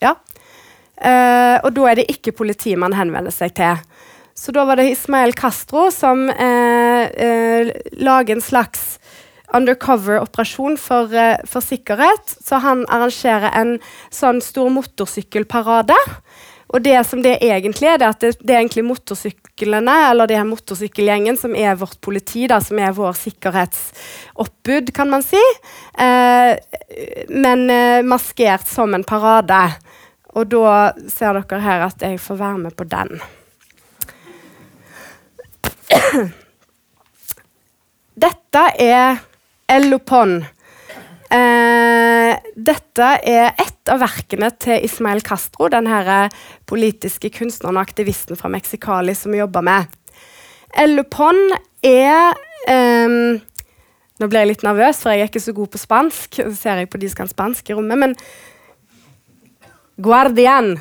[0.01, 0.11] Ja.
[1.63, 3.77] og da er det ikke politiet man henvender seg til.
[4.35, 8.99] Så da var det Ismael Castro som lager en slags
[9.55, 11.07] undercover-operasjon for,
[11.47, 12.35] for, sikkerhet.
[12.43, 13.79] Så han arrangerer en
[14.11, 15.95] sånn stor motorsykkelparade.
[16.73, 20.29] Og det som det egentlig er, det er at det, det er egentlig motorsyklene, eller
[20.29, 25.43] det er motorsykkelgjengen, som er vårt politi, da, som er vår sikkerhetsoppbud, kan man si.
[26.01, 26.51] Eh,
[27.29, 29.61] men eh, maskert som en parade.
[30.35, 33.09] Og da ser dere her at jeg får være med på den.
[38.25, 39.21] Dette er
[39.69, 40.39] Ellopon.
[41.29, 42.04] Eh,
[42.55, 46.31] dette er ett av verkene til Ismael Castro, den her
[46.69, 49.91] politiske kunstneren og aktivisten fra Mexicali som vi jobber med.
[50.75, 51.39] Ellopon
[51.83, 52.35] er
[52.69, 53.35] um,
[54.15, 56.37] Nå blir jeg litt nervøs, for jeg er ikke så god på spansk.
[56.39, 58.13] Så ser jeg på de som kan spansk i rommet, men
[59.99, 60.77] Guardian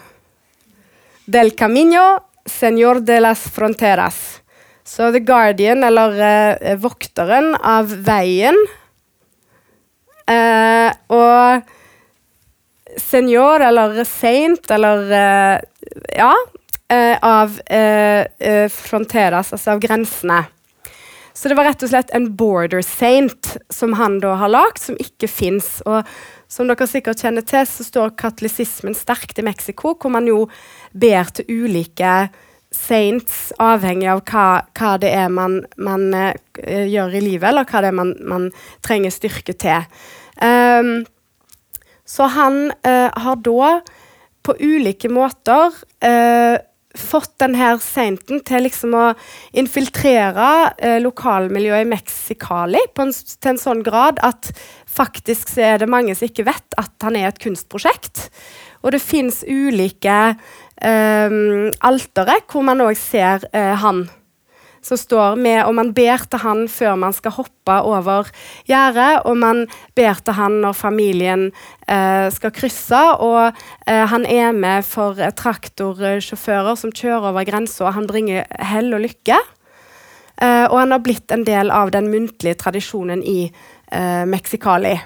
[1.27, 2.05] del camino,
[2.47, 4.39] señor de las fronteras.
[4.87, 6.15] Så The Guardian, eller
[6.63, 8.55] uh, vokteren av veien
[10.31, 15.57] uh, Og senior, eller saint, eller uh,
[16.15, 16.35] Ja.
[17.25, 17.57] av
[18.71, 20.45] fronteras, altså av grensene.
[21.35, 24.99] Så det var rett og slett en border saint som han da har lagd, som
[25.01, 25.81] ikke fins.
[25.89, 26.07] Og
[26.47, 30.45] som dere sikkert kjenner til, så står katolisismen sterkt i Mexico, hvor man jo
[30.93, 32.13] ber til ulike
[32.75, 34.47] saints, avhengig av hva,
[34.77, 38.51] hva det er man, man uh, gjør i livet, eller hva det er man, man
[38.85, 39.87] trenger styrke til.
[40.43, 41.05] Um,
[42.05, 43.79] så han uh, har da
[44.45, 45.73] på ulike måter
[46.05, 46.57] uh,
[46.95, 49.07] fått denne sainten til liksom å
[49.59, 54.53] infiltrere lokalmiljøet i Mexicali en, til en sånn grad at
[54.87, 58.29] faktisk er det mange som ikke vet at han er et kunstprosjekt.
[58.85, 60.37] Og det fins ulike
[60.83, 64.07] eh, altere hvor man òg ser eh, han
[64.85, 68.29] som står med, og man ber til han før man skal hoppe over
[68.69, 69.65] gjerdet, og man
[69.97, 71.47] ber til han når familien
[71.89, 73.55] eh, skal krysse, og
[73.87, 78.93] eh, han er med for eh, traktorsjåfører som kjører over grensa, og han bringer hell
[78.97, 79.41] og lykke.
[80.43, 84.97] Eh, og han har blitt en del av den muntlige tradisjonen i eh, Mexicali.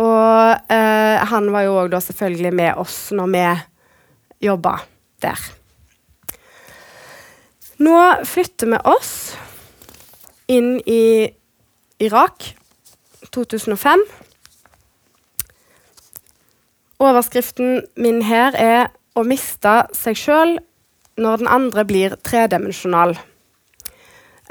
[0.00, 3.44] Og eh, han var jo òg selvfølgelig med oss når vi
[4.44, 4.78] jobba
[5.24, 5.40] der.
[7.82, 7.96] Nå
[8.28, 9.14] flytter vi oss
[10.46, 11.32] inn i
[12.04, 12.52] Irak
[13.34, 14.04] 2005.
[17.02, 20.58] Overskriften min her er 'Å miste seg sjøl
[21.16, 23.18] når den andre blir tredimensjonal'.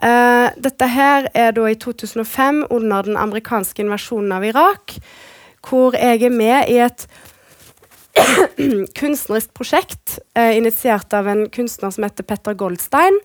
[0.04, 4.96] Uh, dette her er da i 2005, under den amerikanske invasjonen av Irak,
[5.64, 7.08] hvor jeg er med i et
[9.00, 13.20] kunstnerisk prosjekt eh, initiert av en kunstner som heter Petter Goldstein.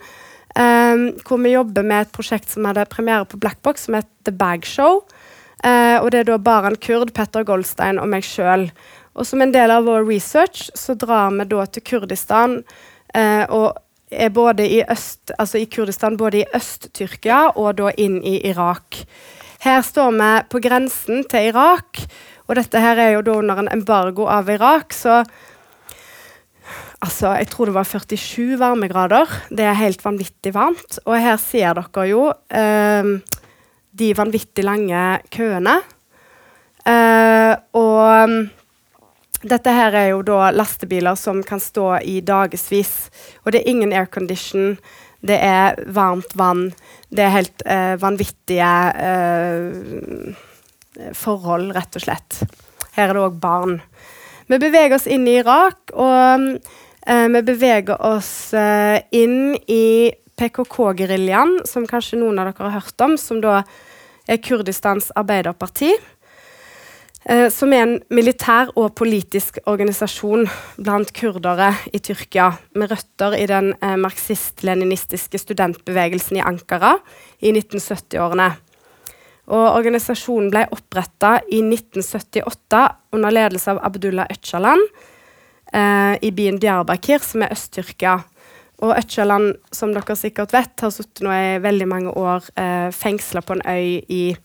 [0.57, 4.33] Eh, hvor vi jobber med et prosjekt som hadde premiere på Blackbox, som heter The
[4.33, 5.03] Bag Show.
[5.65, 8.69] Eh, og det er da Baran Kurd, Petter Goldstein og meg sjøl.
[9.19, 12.61] Og som en del av vår research så drar vi da til Kurdistan
[13.15, 13.75] eh, og
[14.09, 19.03] er både i, øst, altså i Kurdistan både i Øst-Tyrkia og da inn i Irak.
[19.61, 22.01] Her står vi på grensen til Irak
[22.49, 25.23] og dette her er jo da under en embargo av Irak, så
[26.99, 29.31] Altså, jeg tror det var 47 varmegrader.
[29.55, 30.99] Det er helt vanvittig varmt.
[31.07, 33.11] Og her ser dere jo eh,
[33.95, 35.77] de vanvittig lange køene.
[36.83, 42.95] Eh, og dette her er jo da lastebiler som kan stå i dagevis.
[43.45, 44.75] Og det er ingen aircondition.
[45.23, 46.73] Det er varmt vann.
[47.15, 48.75] Det er helt eh, vanvittige
[49.07, 50.35] eh,
[51.17, 52.41] forhold, rett og slett.
[52.97, 53.79] Her er det òg barn.
[54.49, 56.59] Vi beveger oss inn i Irak, og
[57.07, 63.05] eh, vi beveger oss eh, inn i PKK-geriljaen, som kanskje noen av dere har hørt
[63.05, 63.61] om, som da
[64.29, 65.93] er Kurdistans arbeiderparti.
[67.29, 70.49] Eh, som er en militær og politisk organisasjon
[70.81, 76.97] blant kurdere i Tyrkia, med røtter i den marxist-leninistiske studentbevegelsen i Ankara
[77.45, 78.55] i 1970-årene.
[79.49, 82.83] Og organisasjonen ble oppretta i 1978
[83.17, 84.83] under ledelse av Abdullah Öcalan
[85.73, 88.19] eh, i byen Diyarbakir, som er Øst-Tyrkia.
[88.85, 93.41] Og Öcalan, som dere sikkert vet, har sittet nå i veldig mange år eh, fengsla
[93.43, 94.37] på en øy i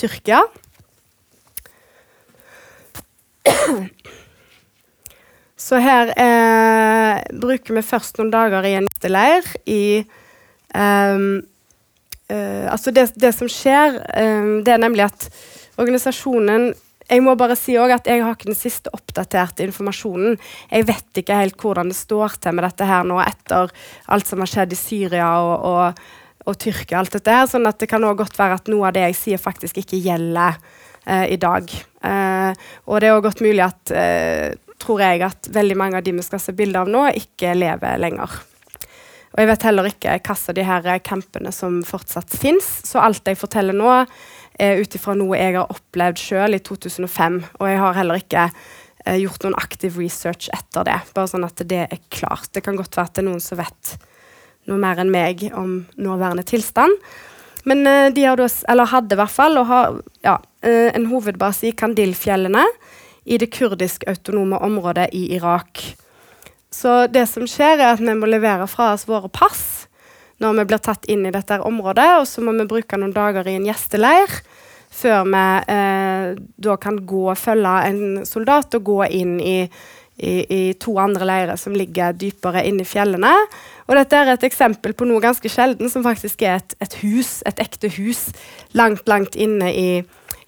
[0.00, 0.42] Tyrkia.
[5.62, 9.82] Så her eh, bruker vi først noen dager i en gjesteleir i
[10.72, 11.44] Uh,
[12.70, 15.28] altså det, det, som skjer, um, det er nemlig at
[15.80, 16.72] organisasjonen
[17.12, 20.38] jeg må bare si at jeg har ikke den siste oppdaterte informasjonen.
[20.70, 23.72] Jeg vet ikke helt hvordan det står til med dette her nå etter
[24.14, 26.04] alt som har skjedd i Syria og, og,
[26.46, 27.02] og Tyrkia.
[27.02, 29.18] alt dette her, sånn at Det kan også godt være at noe av det jeg
[29.18, 31.68] sier, faktisk ikke gjelder uh, i dag.
[32.00, 32.54] Uh,
[32.86, 33.96] og det er også godt mulig at
[34.82, 38.00] tror jeg at veldig mange av de vi skal se bilder av nå, ikke lever
[38.02, 38.40] lenger.
[39.32, 42.68] Og jeg vet heller ikke hvilke av de her campene som fortsatt fins.
[42.84, 44.02] Så alt jeg forteller nå,
[44.60, 47.40] er ut ifra noe jeg har opplevd sjøl i 2005.
[47.58, 48.46] Og jeg har heller ikke
[49.06, 50.98] eh, gjort noen aktiv research etter det.
[51.16, 52.50] Bare sånn at det er klart.
[52.52, 53.94] Det kan godt være at det er noen som vet
[54.70, 56.94] noe mer enn meg om nåværende tilstand.
[57.64, 61.08] Men eh, de har da, eller hadde i hvert fall, og har ja, eh, en
[61.10, 62.66] hovedbase i Kandilfjellene
[63.24, 65.84] i det kurdisk autonome området i Irak.
[66.72, 69.86] Så det som skjer, er at vi må levere fra oss våre pass
[70.42, 73.46] når vi blir tatt inn i dette området, og så må vi bruke noen dager
[73.46, 74.40] i en gjesteleir
[74.92, 75.42] før vi
[75.72, 76.32] eh,
[76.66, 79.56] da kan gå og følge en soldat og gå inn i,
[80.20, 83.32] i, i to andre leirer som ligger dypere inne i fjellene.
[83.88, 87.38] Og dette er et eksempel på noe ganske sjelden, som faktisk er et, et hus,
[87.48, 88.26] et ekte hus,
[88.76, 90.02] langt, langt inne i,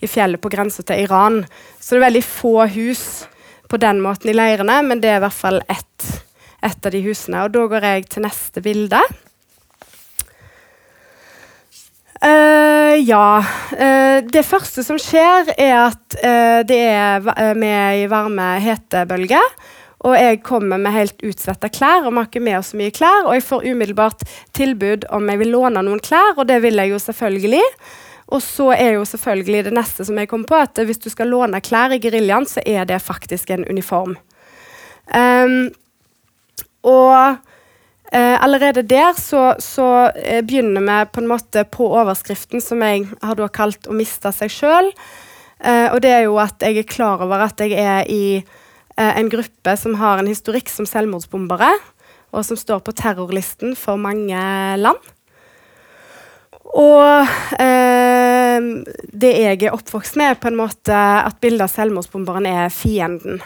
[0.05, 1.45] i fjellet på grensa til Iran.
[1.81, 3.07] Så det er veldig få hus
[3.75, 6.11] på den måten i leirene, men det er i hvert fall ett,
[6.63, 7.43] et av de husene.
[7.43, 9.01] Og da går jeg til neste bilde.
[12.25, 13.43] Uh, ja.
[13.75, 19.43] Uh, det første som skjer, er at uh, det er med i varme hetebølge.
[20.05, 22.95] Og jeg kommer med helt utsvetta klær, og vi har ikke med oss så mye
[22.95, 23.27] klær.
[23.27, 26.95] Og jeg får umiddelbart tilbud om jeg vil låne noen klær, og det vil jeg
[26.95, 27.67] jo selvfølgelig.
[28.33, 31.29] Og så er jo selvfølgelig det neste som jeg kom på, at hvis du skal
[31.29, 34.17] låne klær i geriljaen, så er det faktisk en uniform.
[35.13, 35.69] Um,
[36.83, 37.37] og
[38.15, 43.09] Eh, allerede der så, så eh, begynner vi på en måte på overskriften som jeg
[43.23, 44.93] har da kalt 'å miste seg sjøl'.
[45.59, 48.45] Eh, og det er jo at jeg er klar over at jeg er i
[48.97, 51.73] eh, en gruppe som har en historikk som selvmordsbombere,
[52.31, 54.39] og som står på terrorlisten for mange
[54.79, 55.01] land.
[56.73, 57.27] Og
[57.61, 58.65] eh,
[59.13, 63.43] det jeg er oppvokst med, er på en måte at bildet av selvmordsbomberen er fienden.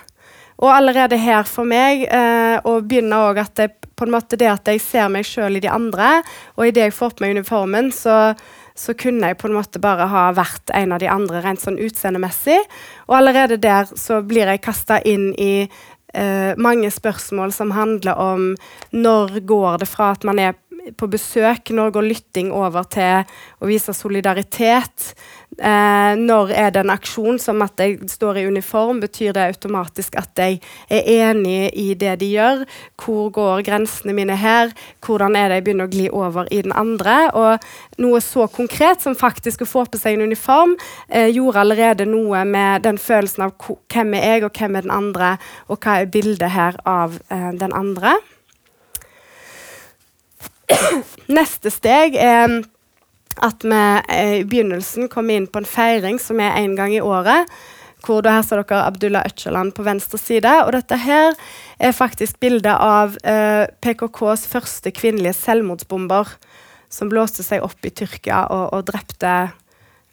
[0.59, 4.49] Og allerede her for meg, eh, og begynner også at jeg, på en måte det
[4.51, 6.23] at jeg ser meg sjøl i de andre,
[6.57, 8.35] og i det jeg får på meg uniformen, så,
[8.79, 11.79] så kunne jeg på en måte bare ha vært en av de andre rent sånn
[11.83, 12.59] utseendemessig.
[13.07, 15.69] Og allerede der så blir jeg kasta inn i
[16.15, 18.49] eh, mange spørsmål som handler om
[18.91, 20.59] når går det fra at man er
[20.97, 23.27] på besøk, når går lytting over til
[23.61, 25.13] å vise solidaritet?
[25.59, 29.01] Eh, når er det en aksjon som at jeg står i uniform?
[29.03, 30.61] Betyr det automatisk at jeg
[30.93, 32.65] er enig i det de gjør?
[33.01, 34.73] Hvor går grensene mine her?
[35.05, 37.19] Hvordan er det jeg begynner å gli over i den andre?
[37.35, 37.69] Og
[38.03, 40.77] noe så konkret som faktisk å få på seg en uniform,
[41.09, 44.95] eh, gjorde allerede noe med den følelsen av hvem er jeg, og hvem er den
[44.95, 45.37] andre,
[45.69, 48.19] og hva er bildet her av eh, den andre.
[51.39, 52.61] Neste steg er
[53.39, 57.03] at vi eh, i begynnelsen kommer inn på en feiring som er én gang i
[57.05, 57.49] året.
[58.05, 60.51] Hvor her ser dere Abdullah Öcalan på venstre side.
[60.67, 61.35] Og dette her
[61.79, 66.31] er faktisk bildet av eh, PKKs første kvinnelige selvmordsbomber.
[66.89, 69.35] Som blåste seg opp i Tyrkia og, og drepte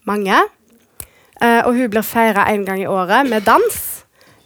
[0.09, 0.41] mange.
[1.41, 3.77] Eh, og hun blir feira én gang i året med dans.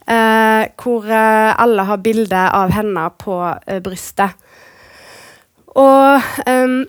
[0.10, 4.36] Eh, hvor eh, alle har bilde av henne på eh, brystet.
[5.80, 6.80] Og um,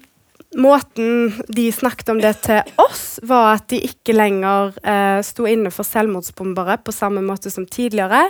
[0.59, 5.71] måten de snakket om det til oss, var at de ikke lenger uh, sto inne
[5.75, 8.27] for selvmordsbombere på samme måte som tidligere,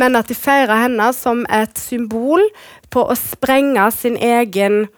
[0.00, 2.42] men at de feira henne som et symbol
[2.90, 4.88] på å sprenge sin egen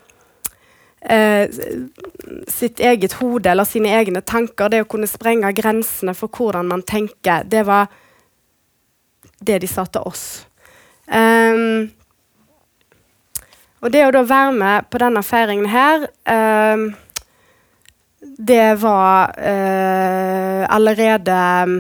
[1.03, 1.51] eh,
[2.49, 4.71] sitt eget hode eller sine egne tanker.
[4.71, 7.45] Det å kunne sprenge grensene for hvordan man tenker.
[7.45, 7.91] Det var
[9.43, 10.25] det de sa til oss.
[11.13, 11.91] Em,
[13.83, 16.85] og det å da være med på denne feiringen her eh,
[18.23, 21.77] Det var eh, allerede mm,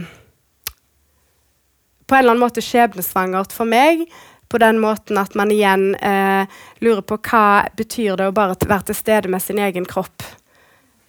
[2.06, 4.02] på en eller annen måte skjebnesvangert for meg.
[4.50, 6.44] På den måten at man igjen eh,
[6.84, 10.26] lurer på hva betyr det å bare være til stede med sin egen kropp.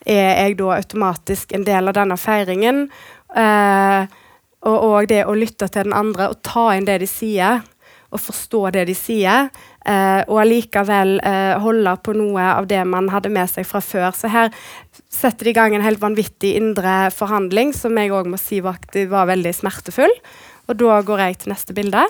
[0.05, 2.85] Er jeg da automatisk en del av denne feiringen?
[3.35, 4.05] Eh,
[4.63, 7.65] og, og det å lytte til den andre og ta inn det de sier,
[8.13, 9.49] og forstå det de sier,
[9.85, 14.11] eh, og allikevel eh, holde på noe av det man hadde med seg fra før.
[14.15, 14.53] Så her
[15.11, 18.79] setter de i gang en helt vanvittig indre forhandling, som jeg òg må si var,
[19.09, 20.13] var veldig smertefull.
[20.69, 22.05] Og da går jeg til neste bilde.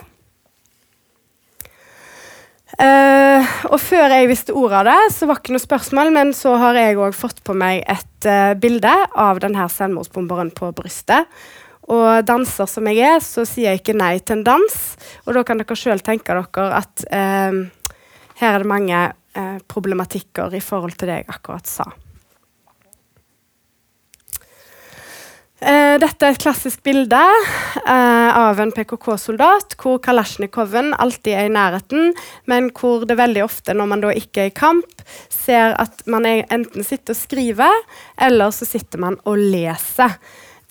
[2.74, 6.56] Uh, og før jeg visste ordet av det, så var ikke noe spørsmål, men så
[6.58, 11.30] har jeg òg fått på meg et uh, bilde av denne selvmordsbomberen på brystet.
[11.92, 14.78] Og danser som jeg er, så sier jeg ikke nei til en dans.
[15.26, 17.60] Og da kan dere sjøl tenke dere at eh,
[18.40, 19.02] her er det mange
[19.36, 21.90] eh, problematikker i forhold til det jeg akkurat sa.
[25.64, 31.52] Eh, dette er et klassisk bilde eh, av en PKK-soldat hvor Kalasjnikoven alltid er i
[31.54, 32.10] nærheten,
[32.50, 36.26] men hvor det veldig ofte, når man da ikke er i kamp, ser at man
[36.28, 37.80] enten sitter og skriver,
[38.26, 40.18] eller så sitter man og leser.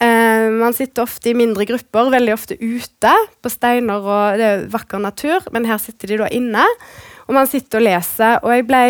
[0.02, 3.14] Eh, man sitter ofte i mindre grupper, veldig ofte ute
[3.44, 6.66] på steiner og det er vakker natur, men her sitter de da inne.
[7.28, 8.42] Og man sitter og leser.
[8.44, 8.84] Og jeg ble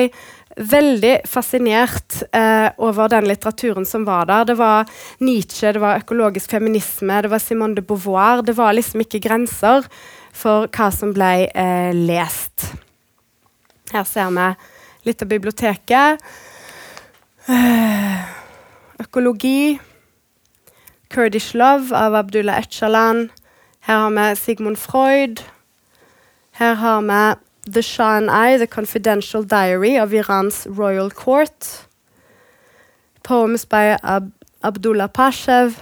[0.53, 4.47] veldig fascinert eh, over den litteraturen som var der.
[4.49, 4.89] Det var
[5.19, 8.43] Nietzsche, det var økologisk feminisme, det var Simone de Beauvoir.
[8.45, 9.87] Det var liksom ikke grenser
[10.33, 12.69] for hva som ble eh, lest.
[13.93, 14.49] Her ser vi
[15.09, 16.29] litt av biblioteket.
[17.49, 18.21] Eh,
[19.03, 19.77] økologi.
[21.13, 23.29] Kurdish Love av Abdullah Öcalan.
[23.79, 25.43] Her har vi Sigmund Freud.
[26.51, 27.35] Her har vi
[27.71, 31.67] The Shah and I, The Confidential Diary av Irans Royal Court.
[33.23, 35.75] Poems by Ab Abdullah Pashev.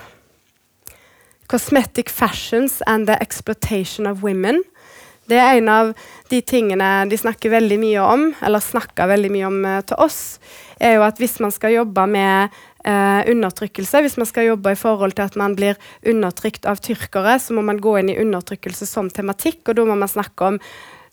[1.48, 4.64] Cosmetic Fashions and the Exploitation of Women.
[5.30, 5.94] Det er en av
[6.30, 10.40] de tingene de snakker veldig mye om, eller snakker veldig mye om eh, til oss,
[10.82, 14.02] er jo at hvis man skal jobbe med eh, undertrykkelse.
[14.02, 17.64] Hvis man skal jobbe i forhold til at man blir undertrykt av tyrkere, så må
[17.66, 20.60] man gå inn i undertrykkelse som tematikk, og da må man snakke om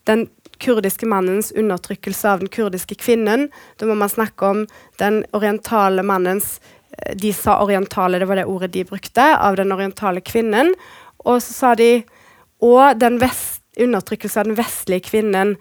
[0.09, 0.27] den
[0.59, 3.49] kurdiske mannens undertrykkelse av den kurdiske kvinnen.
[3.79, 4.65] Da må man snakke om
[4.99, 6.59] den orientale mannens
[6.99, 10.75] eh, De sa orientale, det var det ordet de brukte, av den orientale kvinnen.
[11.25, 11.93] Og så sa de
[12.65, 15.53] og den vest, undertrykkelse av den vestlige kvinnen.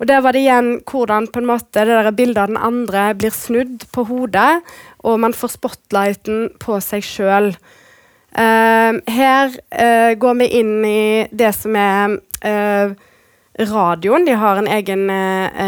[0.00, 3.10] Og der var det igjen hvordan på en måte det der bildet av den andre
[3.20, 4.62] blir snudd på hodet,
[5.04, 7.52] og man får spotlighten på seg sjøl.
[8.30, 12.94] Uh, eh, her uh, går vi inn i det som er uh,
[13.60, 14.24] radioen.
[14.24, 15.10] De har en egen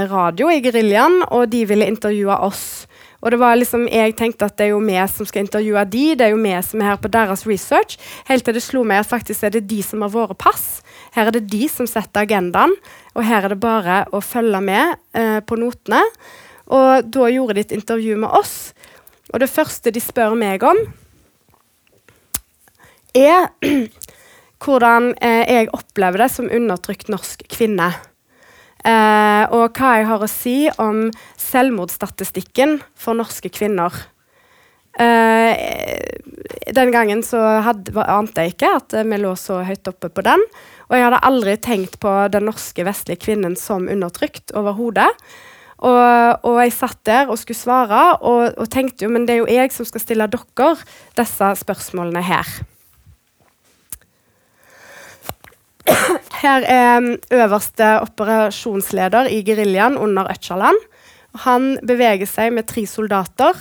[0.08, 2.86] radio i geriljaen, og de ville intervjue oss.
[3.22, 6.06] Og det var liksom, Jeg tenkte at det er jo vi som skal intervjue de,
[6.16, 7.98] det er jo vi som er her på deres research.
[8.26, 10.80] Helt til det slo meg at faktisk er det de som har våre pass.
[11.12, 12.72] Her er det de som setter agendaen,
[13.12, 16.00] og her er det bare å følge med eh, på notene.
[16.72, 18.72] Og da gjorde de et intervju med oss,
[19.32, 20.78] og det første de spør meg om,
[23.16, 23.50] er
[24.62, 27.92] hvordan eh, jeg opplever det som undertrykt norsk kvinne.
[28.82, 31.04] Eh, og hva jeg har å si om
[31.38, 33.94] selvmordsstatistikken for norske kvinner.
[35.00, 35.54] Eh,
[36.72, 40.42] den gangen så hadde, ante jeg ikke at vi lå så høyt oppe på den.
[40.90, 45.08] Og jeg hadde aldri tenkt på den norske vestlige kvinnen som undertrykt overhodet.
[45.82, 49.40] Og, og, jeg satt der og skulle svare og, og tenkte jo men det er
[49.40, 50.76] jo jeg som skal stille dere
[51.18, 52.52] disse spørsmålene her.
[56.42, 60.78] Her er um, øverste operasjonsleder i geriljaen under Öcalan.
[61.46, 63.58] Han beveger seg med tre soldater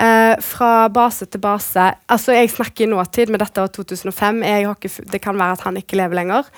[0.00, 1.92] eh, fra base til base.
[2.08, 4.42] Altså, Jeg snakker i nåtid, men dette var 2005.
[4.42, 6.48] Ikke, det kan være at han ikke lever lenger.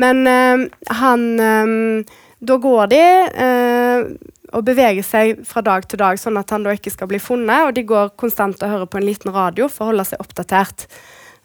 [0.00, 0.68] Men eh,
[1.02, 2.04] han eh,
[2.42, 3.02] Da går de
[3.46, 4.06] eh,
[4.52, 7.68] og beveger seg fra dag til dag, sånn at han da ikke skal bli funnet.
[7.68, 10.88] Og de går konstant og hører på en liten radio for å holde seg oppdatert.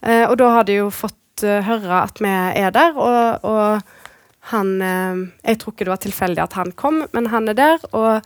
[0.02, 4.70] Eh, og da har de jo fått høre at vi er der, og, og han
[4.82, 8.26] Jeg tror ikke det var tilfeldig at han kom, men han er der, og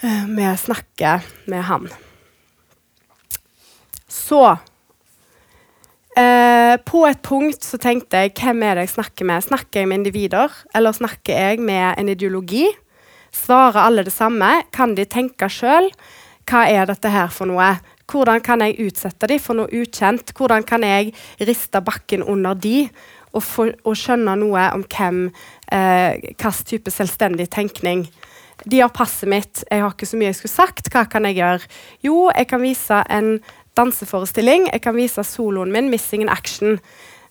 [0.00, 1.86] vi snakker med han.
[4.08, 4.40] Så
[6.86, 9.44] på et punkt så tenkte jeg hvem er det jeg snakker med?
[9.44, 12.64] Snakker jeg med individer, eller snakker jeg med en ideologi?
[13.36, 14.62] Svarer alle det samme?
[14.72, 15.90] Kan de tenke sjøl?
[16.46, 17.74] Hva er dette her for noe?
[18.06, 20.30] Hvordan kan jeg utsette dem for noe ukjent?
[20.36, 22.86] Hvordan kan jeg riste bakken under de
[23.32, 25.26] og, for, og skjønne noe om hvem
[25.74, 28.06] eh, hvilken type selvstendig tenkning?
[28.66, 30.90] De har passet mitt, jeg har ikke så mye jeg skulle sagt.
[30.90, 31.68] Hva kan jeg gjøre?
[32.02, 33.36] Jo, jeg kan vise en
[33.78, 34.70] danseforestilling.
[34.72, 36.80] Jeg kan vise soloen min, 'Missing in Action'.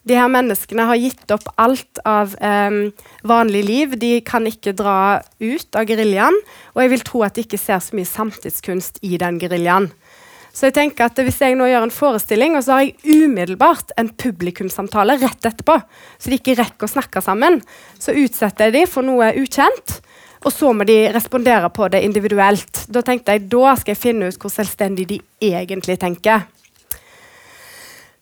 [0.06, 2.92] De her menneskene har gitt opp alt av um,
[3.26, 3.96] vanlig liv.
[3.98, 6.38] De kan ikke dra ut av geriljaen.
[6.76, 9.90] Og jeg vil tro at de ikke ser så mye samtidskunst i den geriljaen.
[10.56, 13.92] Så jeg tenker at Hvis jeg nå gjør en forestilling, og så har jeg umiddelbart
[14.00, 15.82] en publikumssamtale rett etterpå,
[16.20, 17.60] så de ikke rekker å snakke sammen,
[18.00, 20.00] så utsetter jeg de for noe ukjent.
[20.46, 22.86] Og så må de respondere på det individuelt.
[22.94, 26.46] Da tenkte jeg, da skal jeg finne ut hvor selvstendig de egentlig tenker.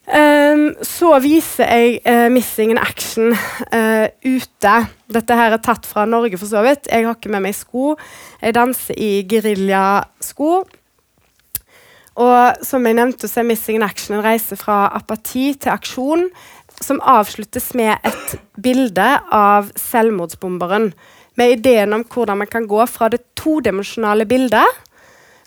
[0.04, 3.32] Um, så viser jeg uh, 'Missing in Action'
[3.72, 4.74] uh, ute.
[5.08, 6.90] Dette her er tatt fra Norge, for så vidt.
[6.92, 7.96] Jeg har ikke med meg sko.
[8.42, 10.52] Jeg danser i geriljasko.
[12.20, 16.28] Og som jeg nevnte, så er 'Missing in Action' en reise fra apati til aksjon,
[16.82, 20.92] som avsluttes med et bilde av selvmordsbomberen.
[21.40, 24.84] Med ideen om hvordan man kan gå fra det todimensjonale bildet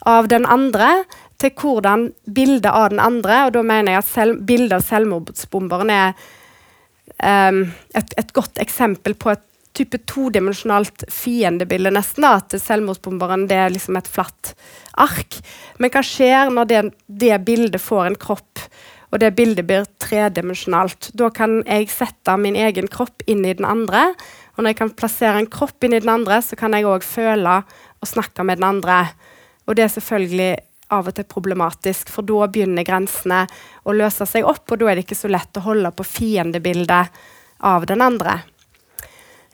[0.06, 1.04] av den andre
[1.40, 5.92] til hvordan bildet av den andre Og da mener jeg at selv, bildet av selvmordsbomberen
[5.92, 6.14] er
[7.22, 7.62] um,
[7.94, 9.44] et, et, godt eksempel på et
[9.76, 12.24] type todimensjonalt fiendebilde, nesten.
[12.24, 14.54] da, At selvmordsbomberen det er liksom et flatt
[14.96, 15.36] ark.
[15.78, 18.64] Men hva skjer når det, det bildet får en kropp,
[19.12, 21.10] og det bildet blir tredimensjonalt?
[21.12, 24.14] Da kan jeg sette min egen kropp inn i den andre.
[24.56, 27.04] Og når jeg kan plassere en kropp inn i den andre, så kan jeg òg
[27.04, 27.60] føle
[28.00, 29.02] og snakke med den andre.
[29.68, 30.52] Og det er selvfølgelig
[30.94, 33.44] av og til problematisk, for da begynner grensene
[33.86, 37.18] å løse seg opp, og da er det ikke så lett å holde på fiendebildet
[37.66, 38.40] av den andre.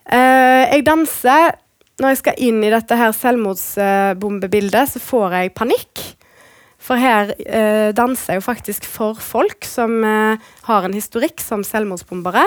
[0.03, 1.53] Uh, jeg danser
[2.01, 6.01] Når jeg skal inn i dette her selvmordsbombebildet, så får jeg panikk.
[6.81, 11.61] For her uh, danser jeg jo faktisk for folk som uh, har en historikk som
[11.63, 12.43] selvmordsbombere.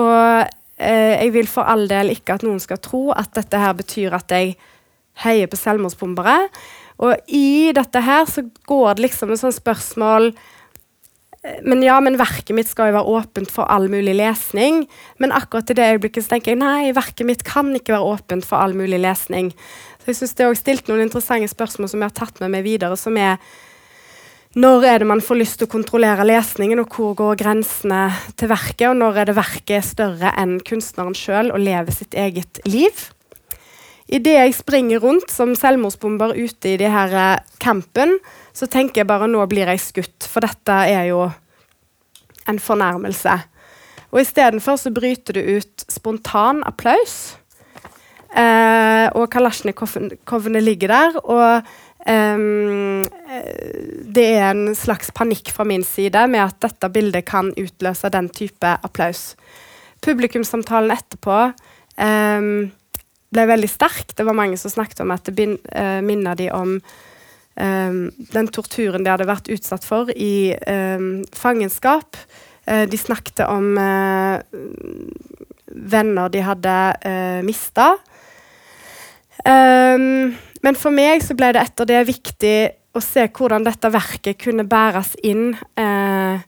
[0.00, 0.48] Og
[0.80, 4.32] jeg vil for all del ikke at noen skal tro at dette her betyr at
[4.32, 4.54] jeg
[5.24, 6.38] heier på selvmordsbombere.
[7.04, 10.32] Og i dette her så går det liksom et sånt spørsmål
[11.64, 14.82] men ja, men verket mitt skal jo være åpent for all mulig lesning.
[15.22, 18.44] Men akkurat i det øyeblikket så tenker jeg nei, verket mitt kan ikke være åpent
[18.44, 19.48] for all mulig lesning.
[20.02, 22.52] Så jeg synes Det er også stilt noen interessante spørsmål som jeg har tatt med
[22.52, 23.40] meg videre, som er
[24.58, 28.50] når er det man får lyst til å kontrollere lesningen, og hvor går grensene til
[28.50, 28.88] verket?
[28.88, 33.04] Og når er det verket er større enn kunstneren sjøl og lever sitt eget liv?
[34.10, 38.16] Idet jeg springer rundt som selvmordsbomber ute i de her eh, campen,
[38.50, 41.28] så tenker jeg bare nå blir jeg skutt, for dette er jo
[42.50, 43.36] en fornærmelse.
[44.10, 47.36] Og istedenfor så bryter det ut spontan applaus.
[48.30, 51.16] Eh, og kalasjnikovene ligger der.
[51.24, 51.62] og
[52.06, 52.42] eh,
[54.10, 58.28] det er en slags panikk fra min side med at dette bildet kan utløse den
[58.30, 59.34] type applaus.
[60.00, 61.38] Publikumssamtalen etterpå
[61.98, 62.50] eh,
[63.30, 64.14] ble veldig sterk.
[64.14, 67.98] Det var mange som snakket om at det bin, uh, minner de om um,
[68.32, 70.50] den torturen de hadde vært utsatt for i
[71.38, 72.18] fangenskap.
[72.66, 74.42] Uh, de snakket om uh,
[75.70, 76.76] venner de hadde
[77.06, 77.92] uh, mista.
[79.44, 82.56] Um, men for meg så ble det etter det viktig
[82.96, 86.42] å se hvordan dette verket kunne bæres inn eh,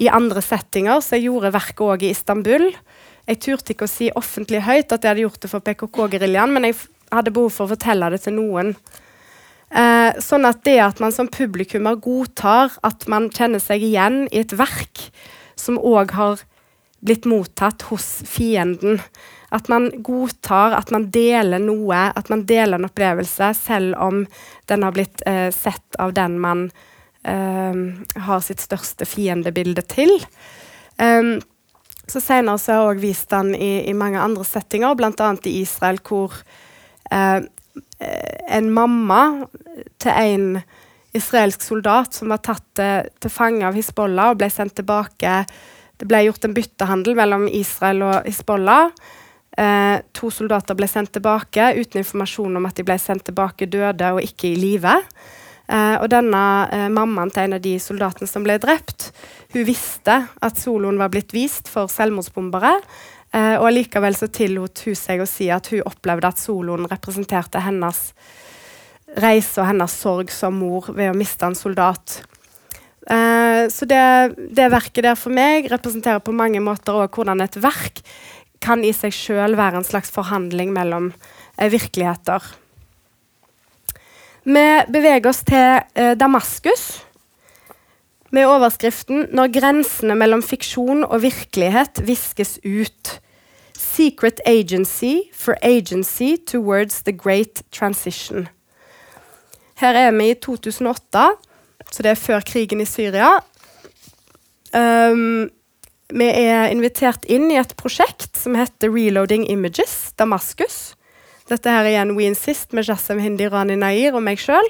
[0.00, 1.02] i andre settinger.
[1.02, 2.70] Så jeg gjorde verket òg i Istanbul.
[3.28, 6.68] Jeg turte ikke å si offentlig høyt at jeg hadde gjort det for PKK-geriljaen, men
[6.68, 6.78] jeg
[7.10, 8.72] hadde behov for å fortelle det til noen.
[9.70, 14.40] Eh, sånn at det at man som publikummer godtar at man kjenner seg igjen i
[14.42, 15.04] et verk
[15.58, 16.42] som òg har
[17.06, 18.98] blitt mottatt hos fienden,
[19.50, 24.24] at man godtar at man deler noe, at man deler en opplevelse, selv om
[24.70, 26.68] den har blitt eh, sett av den man
[27.26, 27.74] eh,
[28.26, 30.14] har sitt største fiendebilde til.
[31.00, 31.38] Um,
[32.10, 35.30] så Senere så har jeg også vist den i, i mange andre settinger, bl.a.
[35.46, 36.34] i Israel, hvor
[37.10, 37.40] eh,
[38.50, 39.22] en mamma
[40.02, 40.46] til en
[41.14, 45.44] israelsk soldat som var tatt til, til fange av Hizbollah og ble sendt tilbake
[45.98, 48.94] Det ble gjort en byttehandel mellom Israel og Hizbollah.
[49.58, 54.12] Eh, to soldater ble sendt tilbake uten informasjon om at de ble sendt tilbake døde
[54.14, 54.94] og ikke i live.
[55.70, 56.42] Eh, og denne
[56.74, 59.10] eh, mammaen til en av de soldatene som ble drept,
[59.54, 62.76] hun visste at soloen var blitt vist for selvmordsbombere.
[63.30, 67.62] Eh, og allikevel så tillot hun seg å si at hun opplevde at soloen representerte
[67.62, 68.10] hennes
[69.18, 72.20] reise og hennes sorg som mor ved å miste en soldat.
[73.10, 74.02] Uh, så det,
[74.52, 78.02] det, verket der for meg representerer på mange måter òg hvordan et verk
[78.60, 81.12] kan i seg sjøl være en slags forhandling mellom
[81.58, 82.44] eh, virkeligheter.
[84.44, 87.02] Vi beveger oss til eh, Damaskus
[88.30, 93.18] med overskriften 'Når grensene mellom fiksjon og virkelighet viskes ut'.
[93.80, 98.48] Secret Agency for Agency Towards the Great Transition.
[99.76, 101.30] Her er vi i 2008,
[101.90, 103.38] så det er før krigen i Syria.
[104.76, 105.50] Um,
[106.12, 110.94] vi er invitert inn i et prosjekt som heter Reloading Images Damaskus.
[111.50, 114.68] Dette her er igjen We Insist med Jassem Hindi Rani Nair og meg sjøl.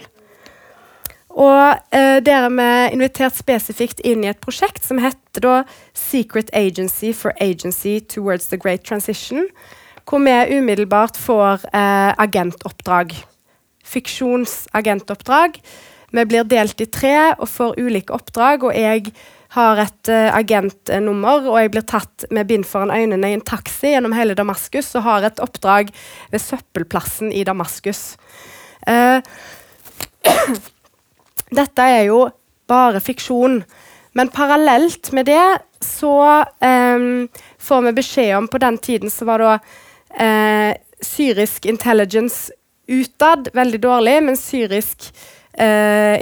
[1.31, 5.57] Og eh, der er vi invitert spesifikt inn i et prosjekt som heter da
[5.95, 9.47] Secret Agency for Agency Towards the Great Transition.
[10.09, 13.15] Hvor vi umiddelbart får eh, agentoppdrag.
[13.85, 15.61] Fiksjonsagentoppdrag.
[16.11, 19.13] Vi blir delt i tre og får ulike oppdrag, og jeg
[19.57, 23.95] har et uh, agentnummer, og jeg blir tatt med bind foran øynene i en taxi
[23.95, 25.91] gjennom hele Damaskus og har et oppdrag
[26.31, 28.15] ved søppelplassen i Damaskus.
[28.87, 29.19] Uh,
[31.61, 32.29] dette er jo
[32.71, 33.63] bare fiksjon.
[34.15, 35.43] Men parallelt med det
[35.81, 37.29] så um,
[37.59, 39.53] får vi beskjed om På den tiden så var da
[40.21, 42.53] uh, syrisk intelligence
[42.91, 45.11] utad veldig dårlig, men syrisk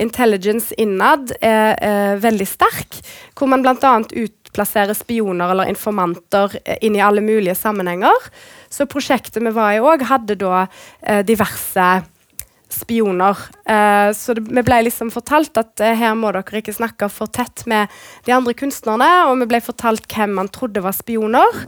[0.03, 2.99] intelligence innad er uh, veldig sterk.
[3.39, 3.95] Hvor man bl.a.
[4.03, 8.31] utplasserer spioner eller informanter uh, inn i alle mulige sammenhenger.
[8.69, 10.67] Så prosjektet vi var i òg, hadde da
[11.25, 11.89] diverse
[12.69, 13.39] spioner.
[13.69, 17.31] Uh, så det, vi ble liksom fortalt at uh, her må dere ikke snakke for
[17.33, 17.89] tett med
[18.27, 19.09] de andre kunstnerne.
[19.31, 21.65] Og vi ble fortalt hvem man trodde var spioner.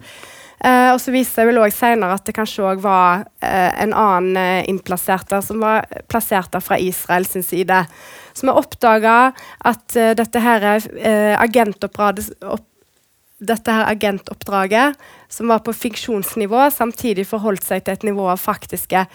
[0.61, 3.95] Uh, og så viste det vel også senere at det kanskje òg var uh, en
[3.97, 7.79] annen uh, innplassert der, som var plassert der fra Israel sin side.
[8.37, 9.33] Så vi oppdaga
[9.67, 10.67] at dette her
[13.41, 15.01] dette her agentoppdraget,
[15.33, 19.07] som var på fiksjonsnivå, samtidig forholdt seg til et nivå av faktiske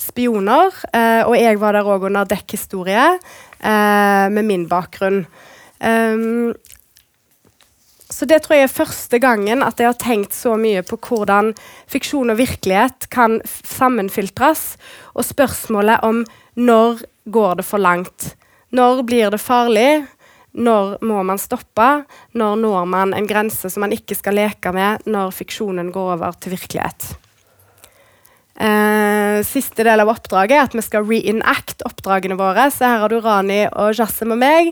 [0.00, 0.72] spioner.
[1.28, 3.04] og jeg var der òg under dekkhistorie,
[3.60, 5.26] med min bakgrunn.
[5.84, 6.56] Um,
[8.14, 11.50] så det tror jeg er første gangen at jeg har tenkt så mye på hvordan
[11.90, 14.76] fiksjon og virkelighet kan sammenfiltres,
[15.18, 16.22] og spørsmålet om
[16.54, 17.02] når
[17.34, 18.34] går det for langt?
[18.74, 20.04] Når blir det farlig?
[20.54, 22.04] Når må man stoppe?
[22.38, 26.38] Når når man en grense som man ikke skal leke med når fiksjonen går over
[26.38, 27.14] til virkelighet?
[28.54, 32.68] Eh, siste del av oppdraget er at vi skal reenact oppdragene våre.
[32.70, 34.70] Så her har du Rani og Jassim og meg.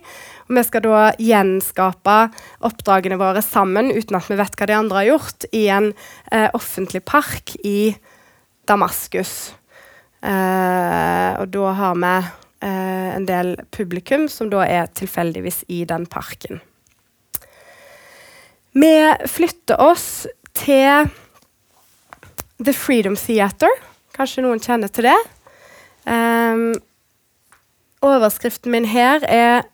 [0.49, 2.19] Og vi skal da gjenskape
[2.67, 5.93] oppdragene våre sammen uten at vi vet hva de andre har gjort, i en
[6.33, 7.95] eh, offentlig park i
[8.69, 9.55] Damaskus.
[10.23, 16.07] Eh, og da har vi eh, en del publikum som da er tilfeldigvis i den
[16.11, 16.63] parken.
[18.73, 18.95] Vi
[19.29, 20.25] flytter oss
[20.57, 21.11] til
[22.63, 23.73] The Freedom Theater.
[24.17, 25.19] Kanskje noen kjenner til det.
[26.07, 26.73] Um,
[28.03, 29.67] overskriften min her er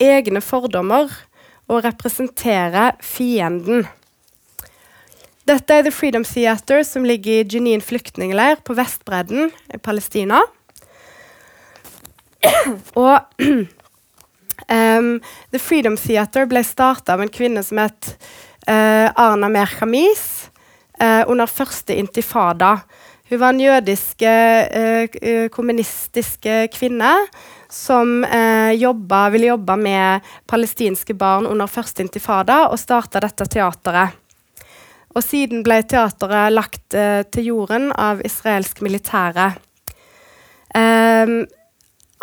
[0.00, 1.08] 'Egne fordommer
[1.68, 3.86] og representere fienden'.
[5.46, 10.40] Dette er The Freedom Theater, som ligger i Jenin flyktningleir på Vestbredden i Palestina.
[12.98, 13.20] Og
[14.76, 15.12] um,
[15.52, 18.10] The Freedom Theater ble starta av en kvinne som het
[18.66, 20.50] uh, Arna Mer Khamis
[20.98, 22.80] eh, under første intifada.
[23.30, 27.12] Hun var en jødisk uh, kommunistisk kommunistiske kvinne
[27.76, 34.16] som eh, jobba, ville jobbe med palestinske barn under første intifada, og starta dette teateret.
[35.16, 39.50] Og siden ble teateret lagt eh, til jorden av israelsk militære.
[40.76, 41.36] Eh,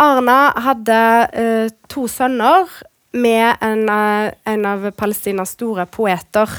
[0.03, 0.99] Arna hadde
[1.37, 2.69] eh, to sønner
[3.13, 6.49] med en, en av Palestinas store poeter.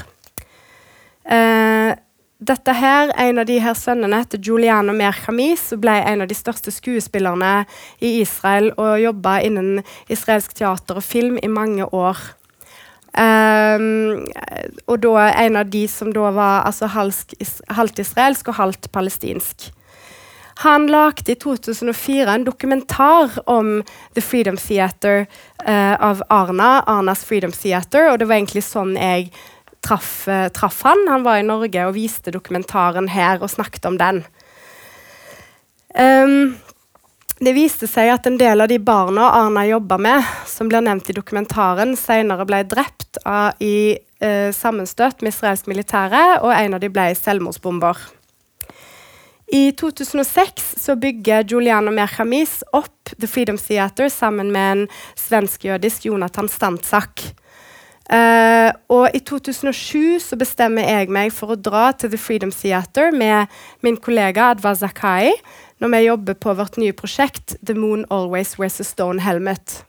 [1.25, 1.91] Uh,
[2.39, 6.35] dette her, En av de her sønnene heter Juliano Merchamis og ble en av de
[6.35, 7.65] største skuespillerne
[8.01, 12.19] i Israel og jobba innen israelsk teater og film i mange år.
[13.15, 14.27] Um,
[14.91, 19.71] og da en av de som da var altså halvt israelsk og halvt palestinsk.
[20.63, 23.83] Han lagde i 2004 en dokumentar om
[24.15, 25.25] The Freedom Theater
[25.67, 29.31] uh, av Arna, Arnas Freedom Theater, og det var egentlig sånn jeg
[29.85, 31.05] traff, eh, traff, han.
[31.09, 34.23] Han var i Norge og viste dokumentaren her og snakket om den.
[35.95, 36.55] Um,
[37.39, 41.09] det viste seg at en del av de barna Arna jobba med, som blir nevnt
[41.11, 46.83] i dokumentaren, senere ble drept av, i uh, sammenstøt med israelsk militære, og en av
[46.83, 47.99] de ble selvmordsbomber.
[49.55, 56.49] I 2006 så bygger Juliano Merchamis opp The Freedom Theater sammen med en svensk-jødisk Jonathan
[56.49, 57.21] Stantsak.
[58.05, 63.09] Uh, og i 2007 så bestemmer jeg meg for å dra til The Freedom Theater
[63.09, 63.49] med
[63.81, 65.31] min kollega Adwa Zakai
[65.81, 69.79] når vi jobber på vårt nye prosjekt The Moon Always Wears a Stone Helmet.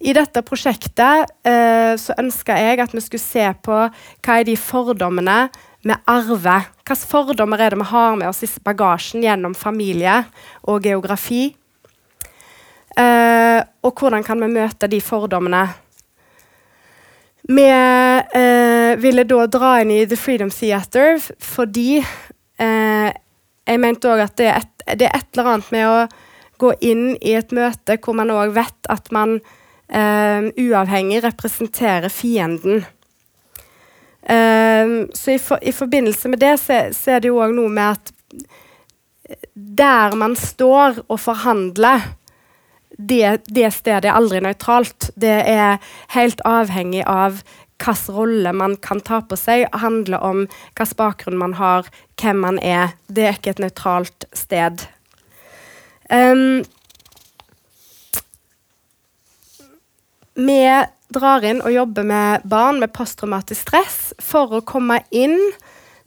[0.00, 4.56] I dette prosjektet uh, så ønska jeg at vi skulle se på hva er de
[4.56, 5.38] fordommene
[5.84, 6.72] vi arver.
[6.80, 10.22] Hvilke fordommer er det vi har med oss i bagasjen gjennom familie
[10.64, 11.50] og geografi?
[12.96, 15.66] Uh, og hvordan kan vi møte de fordommene?
[17.48, 23.10] Vi eh, ville da dra inn i The Freedom Theater fordi eh,
[23.64, 25.98] jeg mente òg at det er, et, det er, et, eller annet med å
[26.64, 29.36] gå inn i et møte hvor man òg vet at man
[29.92, 32.86] eh, uavhengig representerer fienden.
[34.24, 37.68] Eh, så i, for, i, forbindelse med det så, så er det jo òg noe
[37.68, 38.14] med at
[39.54, 42.08] der man står og forhandler
[42.98, 45.10] det, det, stedet er aldri nøytralt.
[45.20, 45.78] Det er
[46.14, 47.42] helt avhengig av
[47.84, 49.66] hvilken rolle man kan ta på seg.
[49.66, 51.88] Det handler om hvilken bakgrunn man har,
[52.20, 52.94] hvem man er.
[53.08, 54.86] Det er ikke et nøytralt sted.
[56.08, 56.62] Um,
[60.34, 60.60] vi
[61.14, 65.38] drar inn og jobber med barn med posttraumatisk stress for å komme inn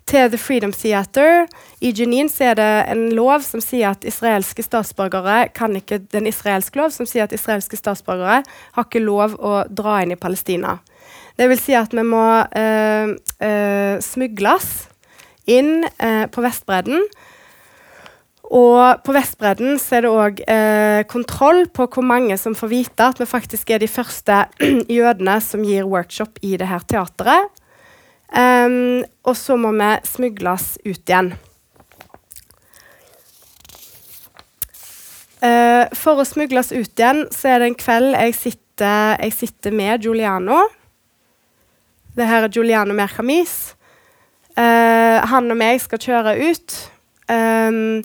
[0.08, 1.48] til The Freedom Theater.
[1.84, 6.80] I Jenin er det en lov som sier at israelske statsborgere kan ikke, den israelske
[6.80, 10.78] lov som sier at israelske statsborgere har ikke lov å dra inn i Palestina.
[11.38, 12.26] Det vil si at vi må
[12.58, 14.88] eh, eh, smugles
[15.48, 17.04] inn eh, på Vestbredden.
[18.48, 23.12] Og på Vestbredden så er det òg eh, kontroll på hvor mange som får vite
[23.12, 24.46] at vi faktisk er de første
[25.00, 27.52] jødene som gir workshop i det her teateret.
[28.28, 31.32] Um, og så må vi smugles ut igjen.
[35.38, 39.76] Uh, for å smugles ut igjen, så er det en kveld jeg sitter, jeg sitter
[39.76, 40.66] med Giuliano.
[42.18, 43.78] Det her er Giuliano Mercamis.
[44.58, 46.78] Uh, han og meg skal kjøre ut.
[47.30, 48.02] Um,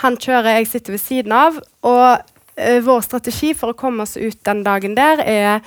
[0.00, 1.60] han kjører, jeg sitter ved siden av.
[1.86, 5.60] Og uh, vår strategi for å komme oss ut den dagen der er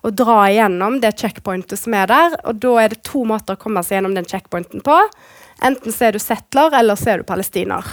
[0.00, 2.38] å dra igjennom det checkpointet som er der.
[2.48, 4.96] Og da er det to måter å komme seg gjennom den checkpointen på.
[5.66, 7.86] Enten så er du settler, eller så er du palestiner.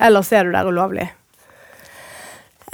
[0.00, 1.10] Eller så er du der ulovlig.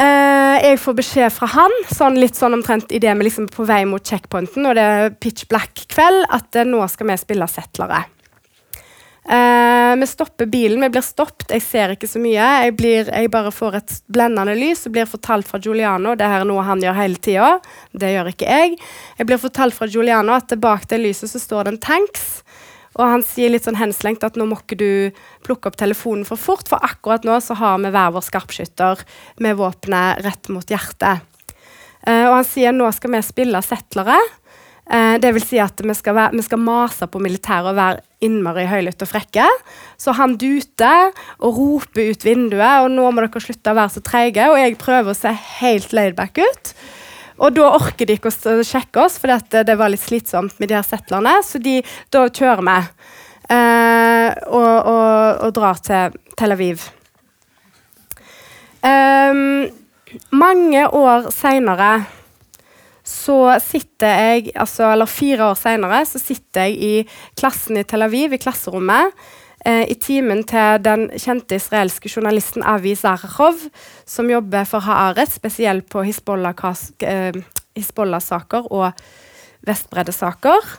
[0.00, 3.82] Uh, jeg får beskjed fra han, sånn litt sånn omtrent idet vi liksom på vei
[3.86, 8.00] mot checkpointen, og det er pitch black-kveld, at uh, nå skal vi spille settlere.
[9.28, 12.46] Eh, vi stopper bilen, vi blir stoppet, jeg ser ikke så mye.
[12.64, 16.42] Jeg, blir, jeg bare får et blendende lys og blir fortalt fra Giuliano det her
[16.42, 17.52] er noe han gjør hele tida.
[17.94, 18.80] Det gjør ikke jeg.
[19.20, 22.28] Jeg blir fortalt fra Giuliano at bak det lyset så står det en tanks.
[22.98, 24.90] Og han sier litt sånn henslengt at nå må ikke du
[25.46, 29.04] plukke opp telefonen for fort, for akkurat nå så har vi hver vår skarpskytter
[29.40, 31.24] med våpenet rett mot hjertet.
[32.02, 34.18] Uh, og han sier nå skal vi spille settlere.
[34.90, 38.02] Uh, det vil si at vi skal, være, vi skal mase på militæret og være
[38.22, 39.46] innmari høylytte og frekke.
[40.00, 41.12] Så han duter
[41.42, 44.50] og roper ut vinduet, og nå må dere slutte å være så treige.
[44.52, 46.74] Og jeg prøver å se helt laidback ut.
[47.42, 50.70] Og da orker de ikke å sjekke oss, for det, det var litt slitsomt med
[50.70, 51.38] de her settlerne.
[51.46, 51.80] Så de,
[52.14, 52.80] da kjører vi
[53.52, 56.86] Eh, og, og, og, drar til Tel Aviv.
[58.82, 59.68] Um,
[60.34, 61.90] mange år seinere
[63.12, 66.92] så sitter jeg altså, Eller fire år seinere så sitter jeg i
[67.38, 69.12] klassen i Tel Aviv, i klasserommet,
[69.64, 73.60] eh, i timen til den kjente israelske journalisten Avi Zarachov,
[74.06, 77.42] som jobber for Haaretz, spesielt på Hizbollah-saker eh,
[77.76, 79.04] Hizbollah og
[79.66, 80.72] Vestbreddesaker.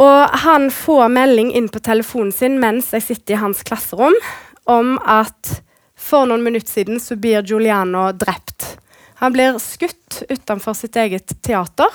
[0.00, 4.16] Og han får melding inn på telefonen sin mens jeg sitter i hans klasserom,
[4.64, 5.58] om at
[5.98, 8.78] for noen minutter siden så blir Giuliano drept.
[9.22, 11.94] Han blir skutt utenfor sitt eget teater.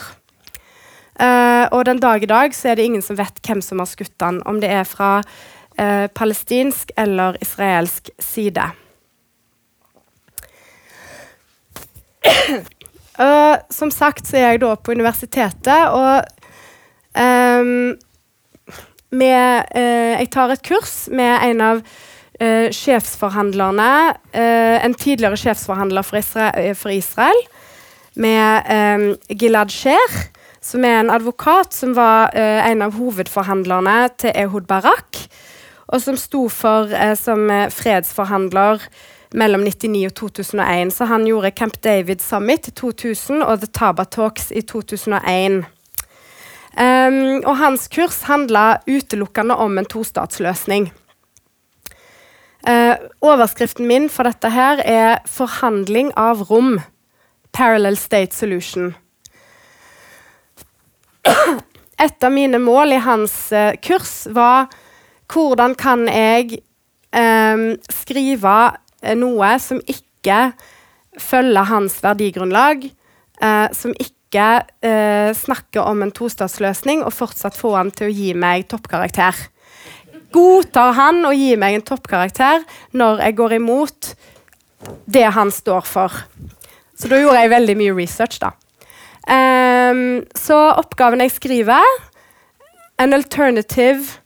[1.19, 3.89] Uh, og den dag i dag så er det ingen som vet hvem som har
[3.89, 8.71] skutt han, om det er fra uh, palestinsk eller israelsk side.
[13.17, 16.21] Uh, som sagt så er jeg da på universitetet, og
[17.17, 17.95] um,
[19.09, 21.81] med, Jeg tar et kurs med en av
[22.41, 27.39] uh, sjefsforhandlerne eh, En tidligere sjefsforhandler for, Isra eh, for Israel,
[28.15, 30.15] med eh, Gilad Sher,
[30.61, 35.21] som er en advokat som var uh, en av hovedforhandlerne til Ehud Barak,
[35.87, 38.81] og som sto for som fredsforhandler
[39.31, 40.91] mellom 99 og 2001.
[40.91, 45.63] Så han gjorde Camp David Summit i 2000 og The Taba Talks i 2001.
[46.77, 50.91] Um, og hans kurs handla utelukkende om en tostatsløsning.
[52.67, 56.81] Uh, overskriften min for dette her er 'Forhandling av rom'.
[57.53, 58.95] Parallel State Solution.
[62.05, 64.67] Et av mine mål i hans uh, kurs var
[65.31, 66.59] hvordan kan jeg
[67.15, 68.57] um, skrive
[69.15, 70.51] noe som ikke
[71.17, 72.91] følger hans verdigrunnlag,
[73.43, 74.13] uh, som ikke
[75.39, 79.39] snakker om en tostatsløsning, og fortsatt få han til å gi meg toppkarakter
[80.33, 82.63] godtar han å gi meg en toppkarakter
[82.97, 84.13] når jeg går imot
[85.05, 86.13] det han står for.
[86.97, 88.53] Så da gjorde jeg veldig mye research, da.
[89.27, 91.83] Um, så oppgaven jeg skriver
[92.97, 94.21] An alternative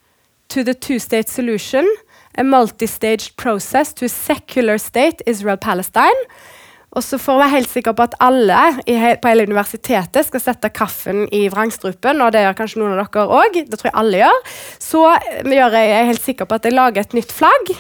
[0.47, 1.87] to the two-state solution.
[2.37, 6.27] A multi-staged process to a secular state, Israel-Palestine.
[6.91, 10.43] Og så for å være helt sikker på at alle he på hele universitetet skal
[10.43, 13.99] sette kaffen i vrangstrupen, og det gjør kanskje noen av dere òg, det tror jeg
[14.01, 14.41] alle gjør,
[14.83, 15.03] så
[15.47, 17.73] gjør jeg, jeg helt sikker på at jeg lager et nytt flagg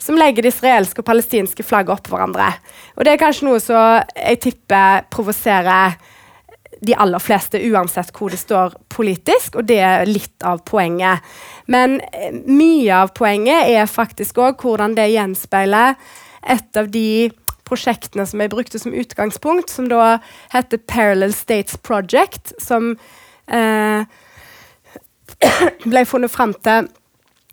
[0.00, 2.52] som legger det israelske og palestinske flagget oppå hverandre.
[2.96, 5.96] Og det er kanskje noe som jeg tipper provoserer
[6.80, 11.24] de aller fleste, uansett hvor det står politisk, og det er litt av poenget.
[11.70, 15.96] Men eh, mye av poenget er faktisk òg hvordan det gjenspeiler
[16.40, 17.28] et av de
[17.70, 20.18] prosjektene som jeg brukte som utgangspunkt, som da
[20.52, 22.96] heter Parallel States Project, som
[23.46, 24.02] eh,
[25.90, 26.90] ble funnet fram til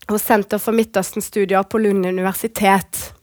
[0.08, 3.14] hos Senter for Midtøsten-studier på Lund universitet.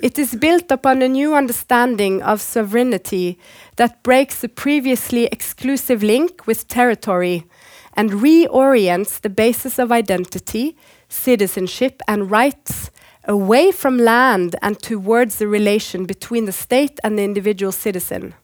[0.00, 3.36] It is built upon a new understanding of sovereignty
[3.76, 7.42] that breaks the previously exclusive link with territory
[7.94, 10.76] and reorients the basis of identity,
[11.08, 12.90] citizenship, and rights
[13.28, 18.34] away from land and towards the relation between the state and the individual citizen.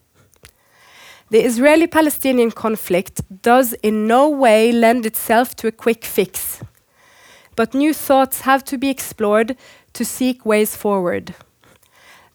[1.31, 6.61] The Israeli Palestinian conflict does in no way lend itself to a quick fix,
[7.57, 9.57] but new thoughts have to be explored
[9.95, 11.35] to seek ways forward.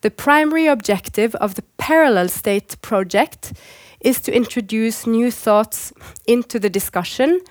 [0.02, 3.54] The primary objective of the Parallel State project
[4.00, 5.94] is to introduce new thoughts
[6.26, 7.42] into the discussion,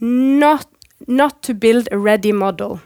[0.00, 0.66] not,
[1.06, 2.80] not to build a ready model.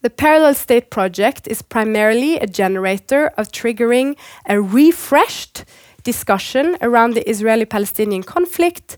[0.00, 5.64] The Parallel State project is primarily a generator of triggering a refreshed
[6.04, 8.96] discussion around the Israeli Palestinian conflict.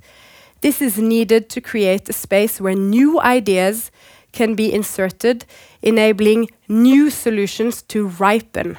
[0.61, 3.91] This is needed to create a space where new ideas
[4.33, 5.47] can be inserted,
[5.81, 8.77] enabling new solutions to ripen.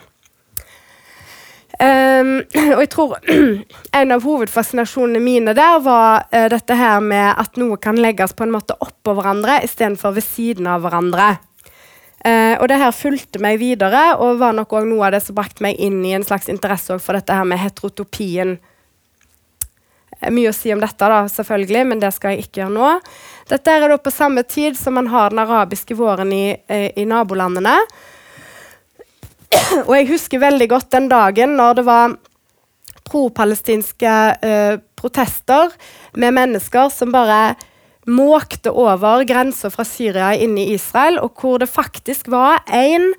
[1.79, 2.45] Um,
[2.75, 3.17] og jeg tror
[3.99, 8.45] en av hovedfascinasjonene mine der var uh, dette her med at noe kan legges på
[8.45, 11.39] en måte oppå hverandre istedenfor ved siden av hverandre.
[12.21, 15.33] Uh, og det her fulgte meg videre og var nok også noe av det som
[15.37, 18.59] brakte meg inn i en slags interesse for dette her med heterotopien.
[20.19, 22.91] Uh, mye å si om dette, da, selvfølgelig, men det skal jeg ikke gjøre nå.
[23.49, 27.79] Dette er da på samme tid som man har den arabiske våren i, i nabolandene.
[29.87, 32.13] Og jeg husker veldig godt den dagen når det var
[33.09, 34.13] pro-palestinske
[34.45, 35.73] uh, protester
[36.13, 37.55] med mennesker som bare
[38.09, 43.11] måkte over grensa fra Syria inn i Israel, og hvor det faktisk var en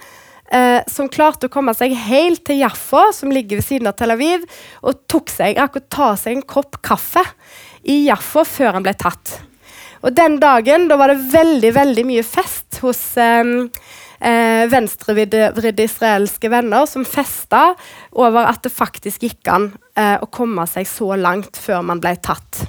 [0.53, 4.15] eh, som klarte å komme seg helt til Jaffa, som ligger ved siden av Tel
[4.15, 4.45] Aviv,
[4.83, 7.25] og tok seg akkurat ta seg en kopp kaffe
[7.83, 9.39] i Jaffa før han ble tatt.
[10.03, 13.69] Og den dagen da var det veldig veldig mye fest hos um,
[14.19, 17.69] eh, venstrevridde israelske venner som festa
[18.11, 22.17] over at det faktisk gikk an eh, å komme seg så langt før man ble
[22.19, 22.65] tatt.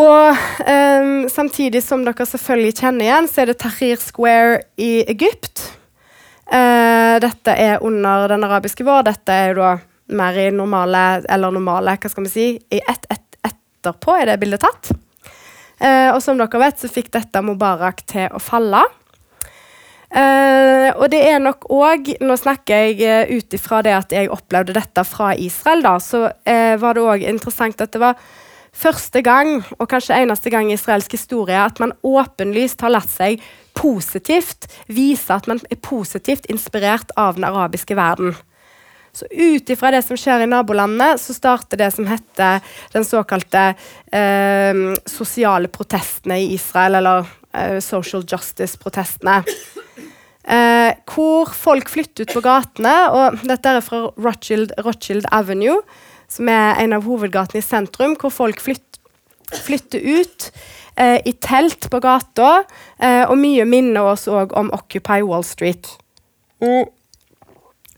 [0.00, 5.66] Og um, samtidig som dere selvfølgelig kjenner igjen, så er det Tahrir Square i Egypt.
[6.48, 9.04] Uh, dette er under den arabiske vår.
[9.10, 9.74] Dette er jo da
[10.16, 14.40] mer i normale, eller normale, hva skal vi si, i ett et, etterpå er det
[14.40, 14.90] bildet tatt.
[15.80, 18.82] Uh, og som dere vet, så fikk dette Mubarak til å falle.
[20.10, 24.74] Uh, og det er nok òg Nå snakker jeg ut ifra det at jeg opplevde
[24.74, 26.24] dette fra Israel, da, så
[26.82, 28.18] var det òg interessant at det var
[28.72, 33.42] første gang, og kanskje eneste gang i israelsk historie, at man åpenlyst har latt seg
[33.76, 38.34] positivt vise at man er positivt inspirert av den arabiske verden.
[39.12, 42.60] Så ut ifra det som skjer i nabolandene, så starter det som heter
[42.92, 43.72] den såkalte
[44.14, 49.40] eh, sosiale protestene i Israel, eller eh, social justice-protestene.
[50.50, 55.82] Eh, hvor folk flytter ut på gatene, og dette er fra Rothschild, Rothschild Avenue,
[56.30, 59.00] som er en av hovedgatene i sentrum, hvor folk flytter,
[59.66, 60.50] flytter ut
[60.94, 62.62] eh, i telt på gata,
[63.02, 65.90] eh, og mye minner oss òg om Occupy Wall Street.
[66.62, 66.86] Mm.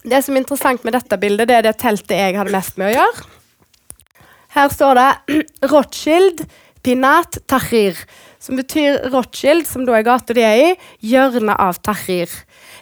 [0.03, 2.91] Det som er interessant med dette bildet, det er det teltet jeg hadde mest med
[2.91, 3.31] å gjøre.
[4.57, 5.11] Her står det
[5.73, 6.45] Rothschild
[6.83, 7.99] Pinat Tahrir,
[8.43, 10.73] som betyr Rothschild, som da er gata de er i,
[11.13, 12.33] hjørnet av Tahrir.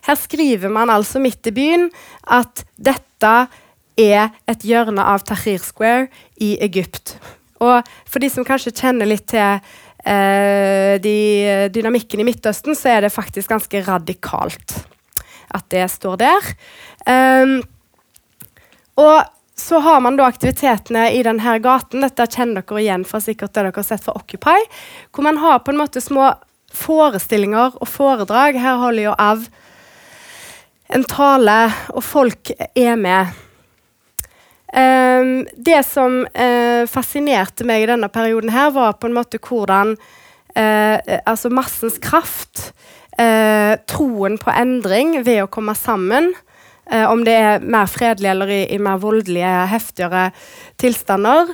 [0.06, 1.90] Her skriver man altså midt i byen
[2.24, 3.34] at dette
[4.00, 6.08] er et hjørne av Tahrir Square
[6.40, 7.16] i Egypt.
[7.60, 9.60] Og for de som kanskje kjenner litt til
[10.08, 11.16] eh, de,
[11.74, 14.80] dynamikken i Midtøsten, så er det faktisk ganske radikalt
[15.50, 16.48] at det står der.
[17.10, 17.56] Um,
[19.02, 19.24] og
[19.60, 22.04] så har man da aktivitetene i denne gaten.
[22.04, 24.56] Dette kjenner dere igjen fra sikkert det dere har sett fra Occupy.
[25.12, 26.30] Hvor man har på en måte små
[26.72, 28.58] forestillinger og foredrag.
[28.60, 29.44] Her holder jo av
[30.90, 31.58] en tale,
[31.94, 33.36] og folk er med.
[34.70, 39.96] Um, det som uh, fascinerte meg i denne perioden, her var på en måte hvordan
[39.96, 40.96] uh,
[41.26, 42.70] altså massens kraft,
[43.18, 46.32] uh, troen på endring ved å komme sammen,
[46.90, 50.24] om det er mer fredelig eller i, i mer voldelige, heftigere
[50.82, 51.52] tilstander.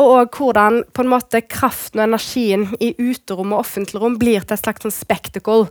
[0.00, 4.56] Og hvordan på en måte kraften og energien i uterom og offentlig rom blir til
[4.56, 5.66] et slags sånn spectacle.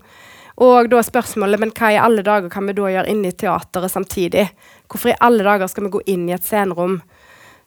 [0.61, 3.93] Og da spørsmålet men hva i alle dager kan vi da gjøre inne i teateret
[3.93, 4.45] samtidig?
[4.91, 6.99] Hvorfor i alle dager skal vi gå inn i et scenerom?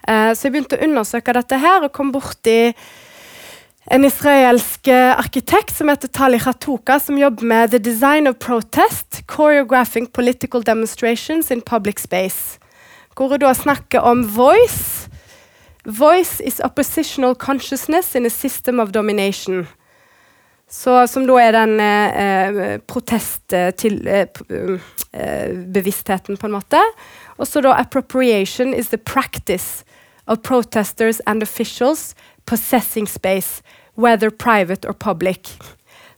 [0.05, 2.75] Eh, så jeg begynte å undersøke dette her og kom borti
[3.93, 10.07] en israelsk arkitekt som heter Tali Khatuka, som jobber med The Design of Protest, Choreographing
[10.09, 12.59] Political Demonstrations in Public Space.
[13.15, 15.09] Hvor hun da snakker om voice.
[15.85, 19.67] Voice is oppositional consciousness in a system of domination.
[20.75, 24.75] Så, som da er den eh, protestbevisstheten,
[25.15, 26.81] eh, eh, på en måte.
[27.39, 29.85] Og så da appropriation is the practice
[30.27, 32.15] of protesters and officials
[32.47, 33.63] possessing space,
[33.95, 35.53] whether private or public.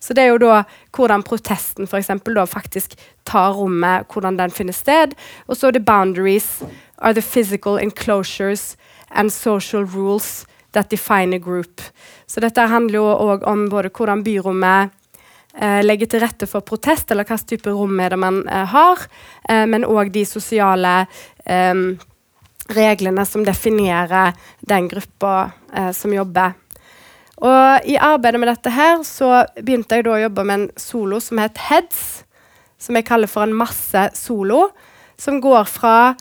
[0.00, 0.62] Så det er jo da
[0.96, 2.94] hvordan protesten for eksempel, da faktisk
[3.26, 5.12] tar rommet, hvordan den finner sted.
[5.46, 6.62] Og så er det boundaries
[6.98, 8.76] are the physical enclosures
[9.10, 10.46] and social rules
[10.76, 11.82] that define a group.
[12.26, 14.92] Så dette handler jo òg om både hvordan byrommet
[15.56, 19.06] eh, legger til rette for protest, eller hvilken type rom er det man eh, har,
[19.48, 20.98] eh, men òg de sosiale
[21.46, 21.74] eh,
[22.76, 26.54] reglene som definerer den gruppa eh, som jobber.
[27.36, 31.20] Og I arbeidet med dette her så begynte jeg da å jobbe med en solo
[31.20, 32.22] som het Heads.
[32.80, 34.70] Som jeg kaller for en masse solo.
[35.20, 36.14] Som går fra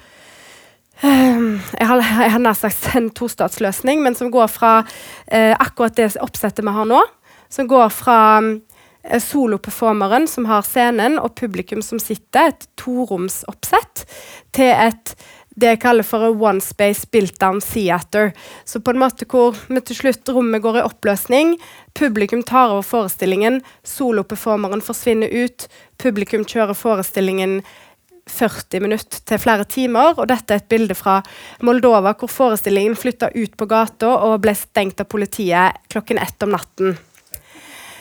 [1.01, 4.77] Jeg har, jeg har nær sagt en tostatsløsning, men som går fra
[5.27, 7.01] eh, akkurat det oppsettet vi har nå.
[7.49, 14.05] som går fra eh, soloperformeren som har scenen, og publikum som sitter, et toromsoppsett,
[14.55, 15.15] til et
[15.55, 18.33] det jeg kaller for one space built down theater.
[18.67, 19.55] Så på en måte hvor
[19.87, 21.55] til slutt rommet går i oppløsning,
[21.95, 25.69] publikum tar over forestillingen, soloperformeren forsvinner ut,
[26.01, 27.61] publikum kjører forestillingen
[28.29, 30.15] 40 minutter til flere timer.
[30.17, 31.19] Og dette er et bilde fra
[31.65, 36.55] Moldova, hvor forestillingen flytta ut på gata og ble stengt av politiet klokken ett om
[36.55, 36.97] natten.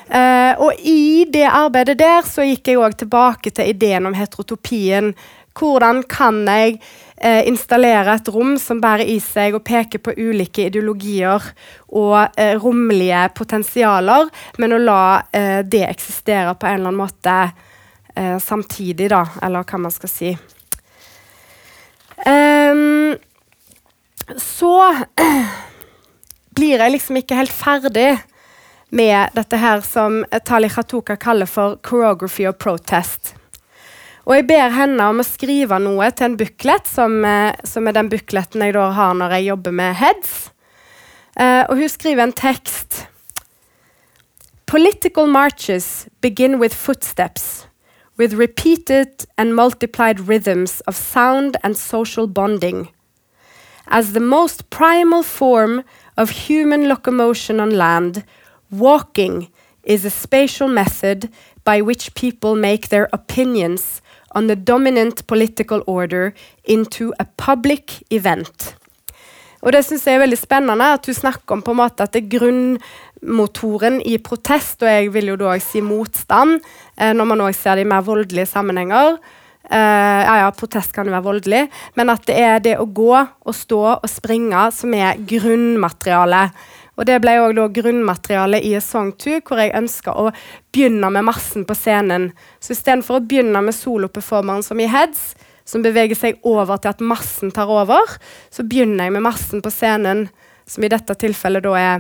[0.04, 5.14] Uh, og i det arbeidet der så gikk jeg òg tilbake til ideen om heterotopien.
[5.56, 10.68] Hvordan kan jeg uh, installere et rom som bærer i seg og peker på ulike
[10.68, 11.48] ideologier
[11.88, 14.28] og uh, romlige potensialer,
[14.60, 17.38] men å la eh, det eksistere på en eller annen måte
[18.14, 20.32] eh, samtidig, da, eller hva man skal si.
[22.24, 23.16] Um,
[24.40, 24.74] så
[26.56, 28.10] blir jeg liksom ikke helt ferdig
[28.94, 33.34] med dette her som Tali Khatuka kaller for 'choreography of protest'.
[34.24, 37.92] Og jeg ber henne om å skrive noe til en buklet, som, eh, som er
[37.92, 40.50] den bukleten jeg har når jeg jobber med heads.
[41.34, 43.08] Uh, og hun skriver en tekst.
[44.70, 47.66] Political marches begin with footsteps,
[48.16, 52.88] with repeated and multiplied rhythms of sound and social bonding.
[53.86, 55.84] As the most primal form
[56.16, 58.24] of human locomotion on land,
[58.70, 59.48] walking
[59.82, 61.30] is a spatial method
[61.64, 64.00] by which people make their opinions
[64.32, 66.34] on the dominant political order
[66.64, 68.74] into a public event.
[69.64, 72.12] Og det synes jeg er veldig spennende at du snakker om på en måte at
[72.12, 76.60] det er grunnmotoren i protest, og jeg vil jo da si motstand,
[77.00, 79.16] eh, når man òg ser det i mer voldelige sammenhenger.
[79.64, 81.62] Eh, ja, ja, protest kan jo være voldelig,
[81.96, 86.52] men at det er det å gå og stå og springe som er grunnmaterialet.
[86.94, 90.28] Og det ble òg grunnmaterialet i A Song 2, hvor jeg ønska å
[90.74, 92.28] begynne med massen på scenen.
[92.60, 95.32] Så istedenfor å begynne med soloperformeren som i Heads,
[95.64, 98.16] som beveger seg over til at massen tar over,
[98.52, 100.26] så begynner jeg med massen på scenen,
[100.68, 101.94] som i dette tilfellet da er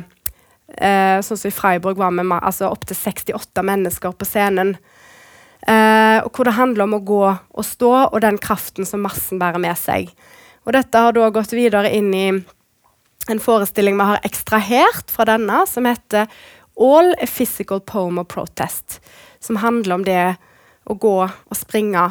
[0.78, 4.74] eh, sånn som i Freiburg var med altså opptil 68 mennesker på scenen.
[5.64, 9.40] Eh, og hvor det handler om å gå og stå, og den kraften som massen
[9.40, 10.12] bærer med seg.
[10.64, 12.26] Og dette har da gått videre inn i
[13.28, 16.28] en forestilling vi har ekstrahert fra denne, som heter
[16.80, 19.00] All a Physical Poem of Protest.
[19.40, 20.24] Som handler om det
[20.84, 22.10] å gå og springe.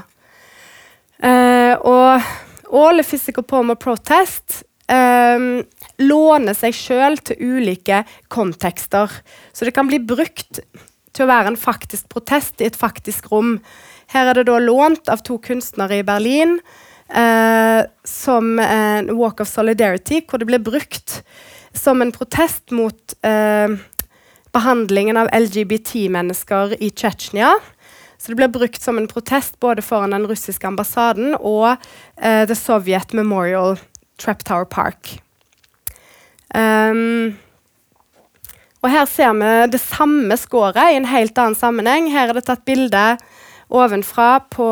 [1.24, 5.64] Uh, og All Physical Poem Protest um,
[6.04, 9.12] låner seg sjøl til ulike kontekster.
[9.56, 10.60] Så det kan bli brukt
[11.14, 13.58] til å være en faktisk protest i et faktisk rom.
[14.12, 16.58] Her er det da lånt av to kunstnere i Berlin
[17.14, 21.22] uh, som en Walk of Solidarity, hvor det ble brukt
[21.74, 23.72] som en protest mot eh,
[24.54, 27.56] behandlingen av LGBT-mennesker i Tsjetsjenia.
[28.24, 32.56] Så det ble brukt som en protest både foran den russiske ambassaden og eh, The
[32.56, 33.76] Soviet Memorial
[34.16, 35.18] Trap Tower Park.
[36.56, 37.34] Um,
[38.80, 42.08] og her ser vi det samme skåret i en helt annen sammenheng.
[42.14, 43.04] Her er det tatt bilde
[43.74, 44.70] ovenfra på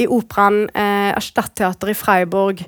[0.00, 2.62] i operaen eh, Erstatteater i Freiburg.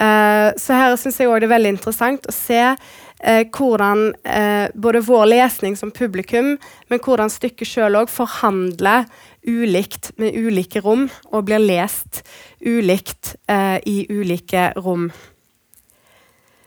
[0.00, 4.68] Eh, så her syns jeg òg det er veldig interessant å se eh, hvordan eh,
[4.72, 6.54] både vår lesning som publikum,
[6.88, 9.08] men hvordan stykket sjøl òg forhandler
[9.46, 12.22] ulikt med ulike rom, og blir lest
[12.60, 15.08] ulikt eh, i ulike rom.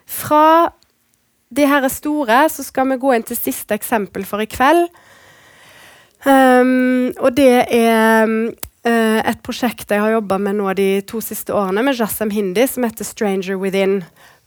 [0.10, 0.72] Fra
[1.54, 4.88] de her store så skal vi gå inn til siste eksempel for i kveld.
[6.24, 11.52] Um, og det er uh, et prosjekt jeg har jobba med nå de to siste
[11.52, 14.04] årene, med Jassam Hindi, som heter 'Stranger Within'.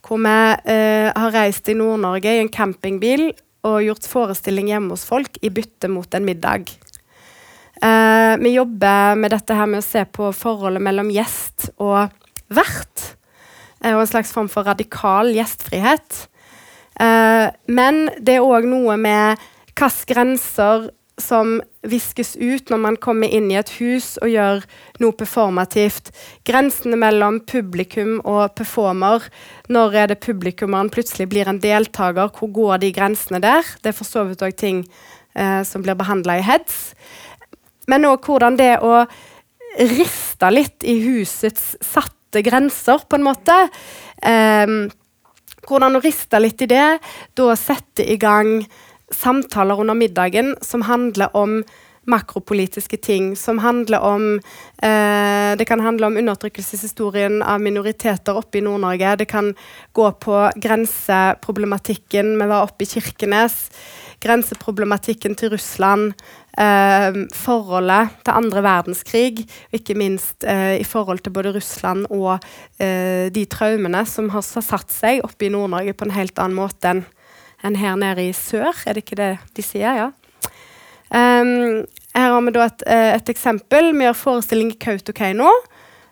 [0.07, 0.39] Hvor vi
[0.71, 3.29] uh, har reist i Nord-Norge i en campingbil
[3.67, 6.71] og gjort forestilling hjemme hos folk i bytte mot en middag.
[7.77, 12.09] Uh, vi jobber med dette her med å se på forholdet mellom gjest og
[12.49, 13.13] vert.
[13.83, 16.27] og en slags form for radikal gjestfrihet.
[17.67, 19.37] men det er òg noe med
[19.77, 20.89] hvilke grenser
[21.21, 24.63] som viskes ut når man kommer inn i et hus og gjør
[25.01, 26.11] noe performativt.
[26.45, 29.25] Grensene mellom publikum og performer.
[29.69, 32.29] Når er det publikummeren plutselig blir en deltaker?
[32.33, 33.65] Hvor går de grensene der?
[33.81, 34.83] Det er for så vidt òg ting
[35.37, 36.95] som blir behandla i heads.
[37.87, 39.05] Men òg hvordan det å
[39.77, 43.57] riste litt i husets satte grenser, på en måte.
[44.25, 44.87] um,
[45.67, 46.99] hvordan å riste litt i det,
[47.35, 48.61] da sette i gang
[49.13, 51.61] samtaler under middagen som handler om
[52.07, 54.39] makropolitiske ting, som handler om
[54.81, 59.15] eh, Det kan handle om undertrykkelseshistorien av minoriteter oppe i Nord-Norge.
[59.19, 59.53] Det kan
[59.91, 62.37] gå på grenseproblematikken.
[62.39, 63.69] Vi var oppe i Kirkenes.
[64.23, 66.13] Grenseproblematikken til Russland,
[66.57, 72.39] eh, forholdet til andre verdenskrig, og ikke minst eh, i forhold til både Russland og
[72.79, 76.95] eh, de traumene som har satt seg oppe i Nord-Norge på en helt annen måte
[76.95, 77.05] enn
[77.65, 79.97] en her nede i sør, er det ikke det de sier?
[79.97, 80.11] ja?
[81.09, 81.85] Um,
[82.17, 83.91] her har vi da et, eh, et, eksempel.
[83.97, 85.51] Vi har forestilling i Kautokeino.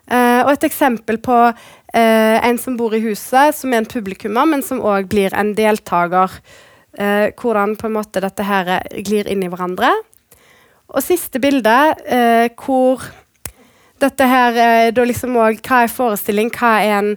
[0.06, 4.46] Uh, og et eksempel på uh, en som bor i huset, som er en publikummer,
[4.46, 6.30] men som òg blir en deltaker.
[6.96, 8.70] Uh, hvordan på en måte dette her
[9.04, 9.92] glir inn i hverandre.
[10.86, 11.74] Og siste bilde,
[12.62, 13.02] hvor
[13.98, 16.52] dette her da liksom òg Hva er forestilling?
[16.54, 17.08] Hva er en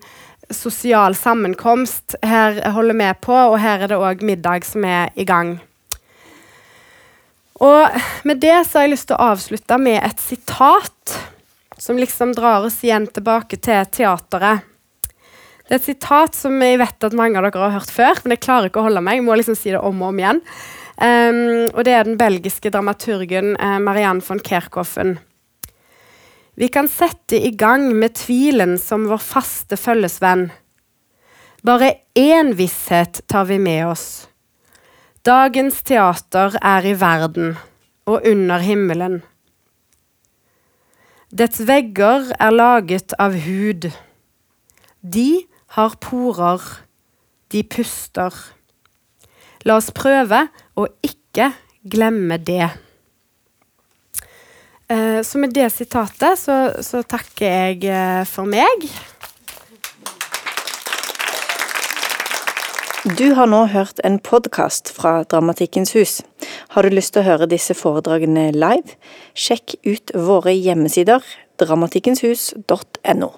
[0.50, 5.26] sosial sammenkomst her holder vi på, og her er det òg middag som er i
[5.28, 5.60] gang.
[7.60, 11.18] Og med det så har jeg lyst til å avslutte med et sitat
[11.80, 14.66] som liksom drar oss igjen tilbake til teateret.
[15.70, 18.34] Det er et sitat som jeg vet at mange av dere har hørt før, men
[18.34, 19.20] jeg klarer ikke å holde meg.
[19.20, 20.40] Jeg må liksom si det om og om igjen.
[20.98, 25.20] Um, og det er den belgiske dramaturgen uh, Marianne von Kerkhoffen.
[26.58, 30.48] Vi kan sette i gang med tvilen som vår faste følgesvenn.
[31.62, 34.08] Bare én visshet tar vi med oss.
[35.22, 37.54] Dagens teater er i verden
[38.10, 39.20] og under himmelen.
[41.30, 43.92] Dets vegger er laget av hud.
[45.00, 45.30] De
[45.76, 46.64] har porer.
[47.52, 48.34] De puster.
[49.68, 50.46] La oss prøve
[50.80, 51.52] å ikke
[51.90, 52.70] glemme det.
[54.90, 58.90] Uh, så med det sitatet så, så takker jeg uh, for meg.
[63.18, 66.20] Du har nå hørt en podkast fra Dramatikkens hus.
[66.76, 68.98] Har du lyst til å høre disse foredragene live?
[69.38, 71.24] Sjekk ut våre hjemmesider
[71.62, 73.32] dramatikkenshus.no.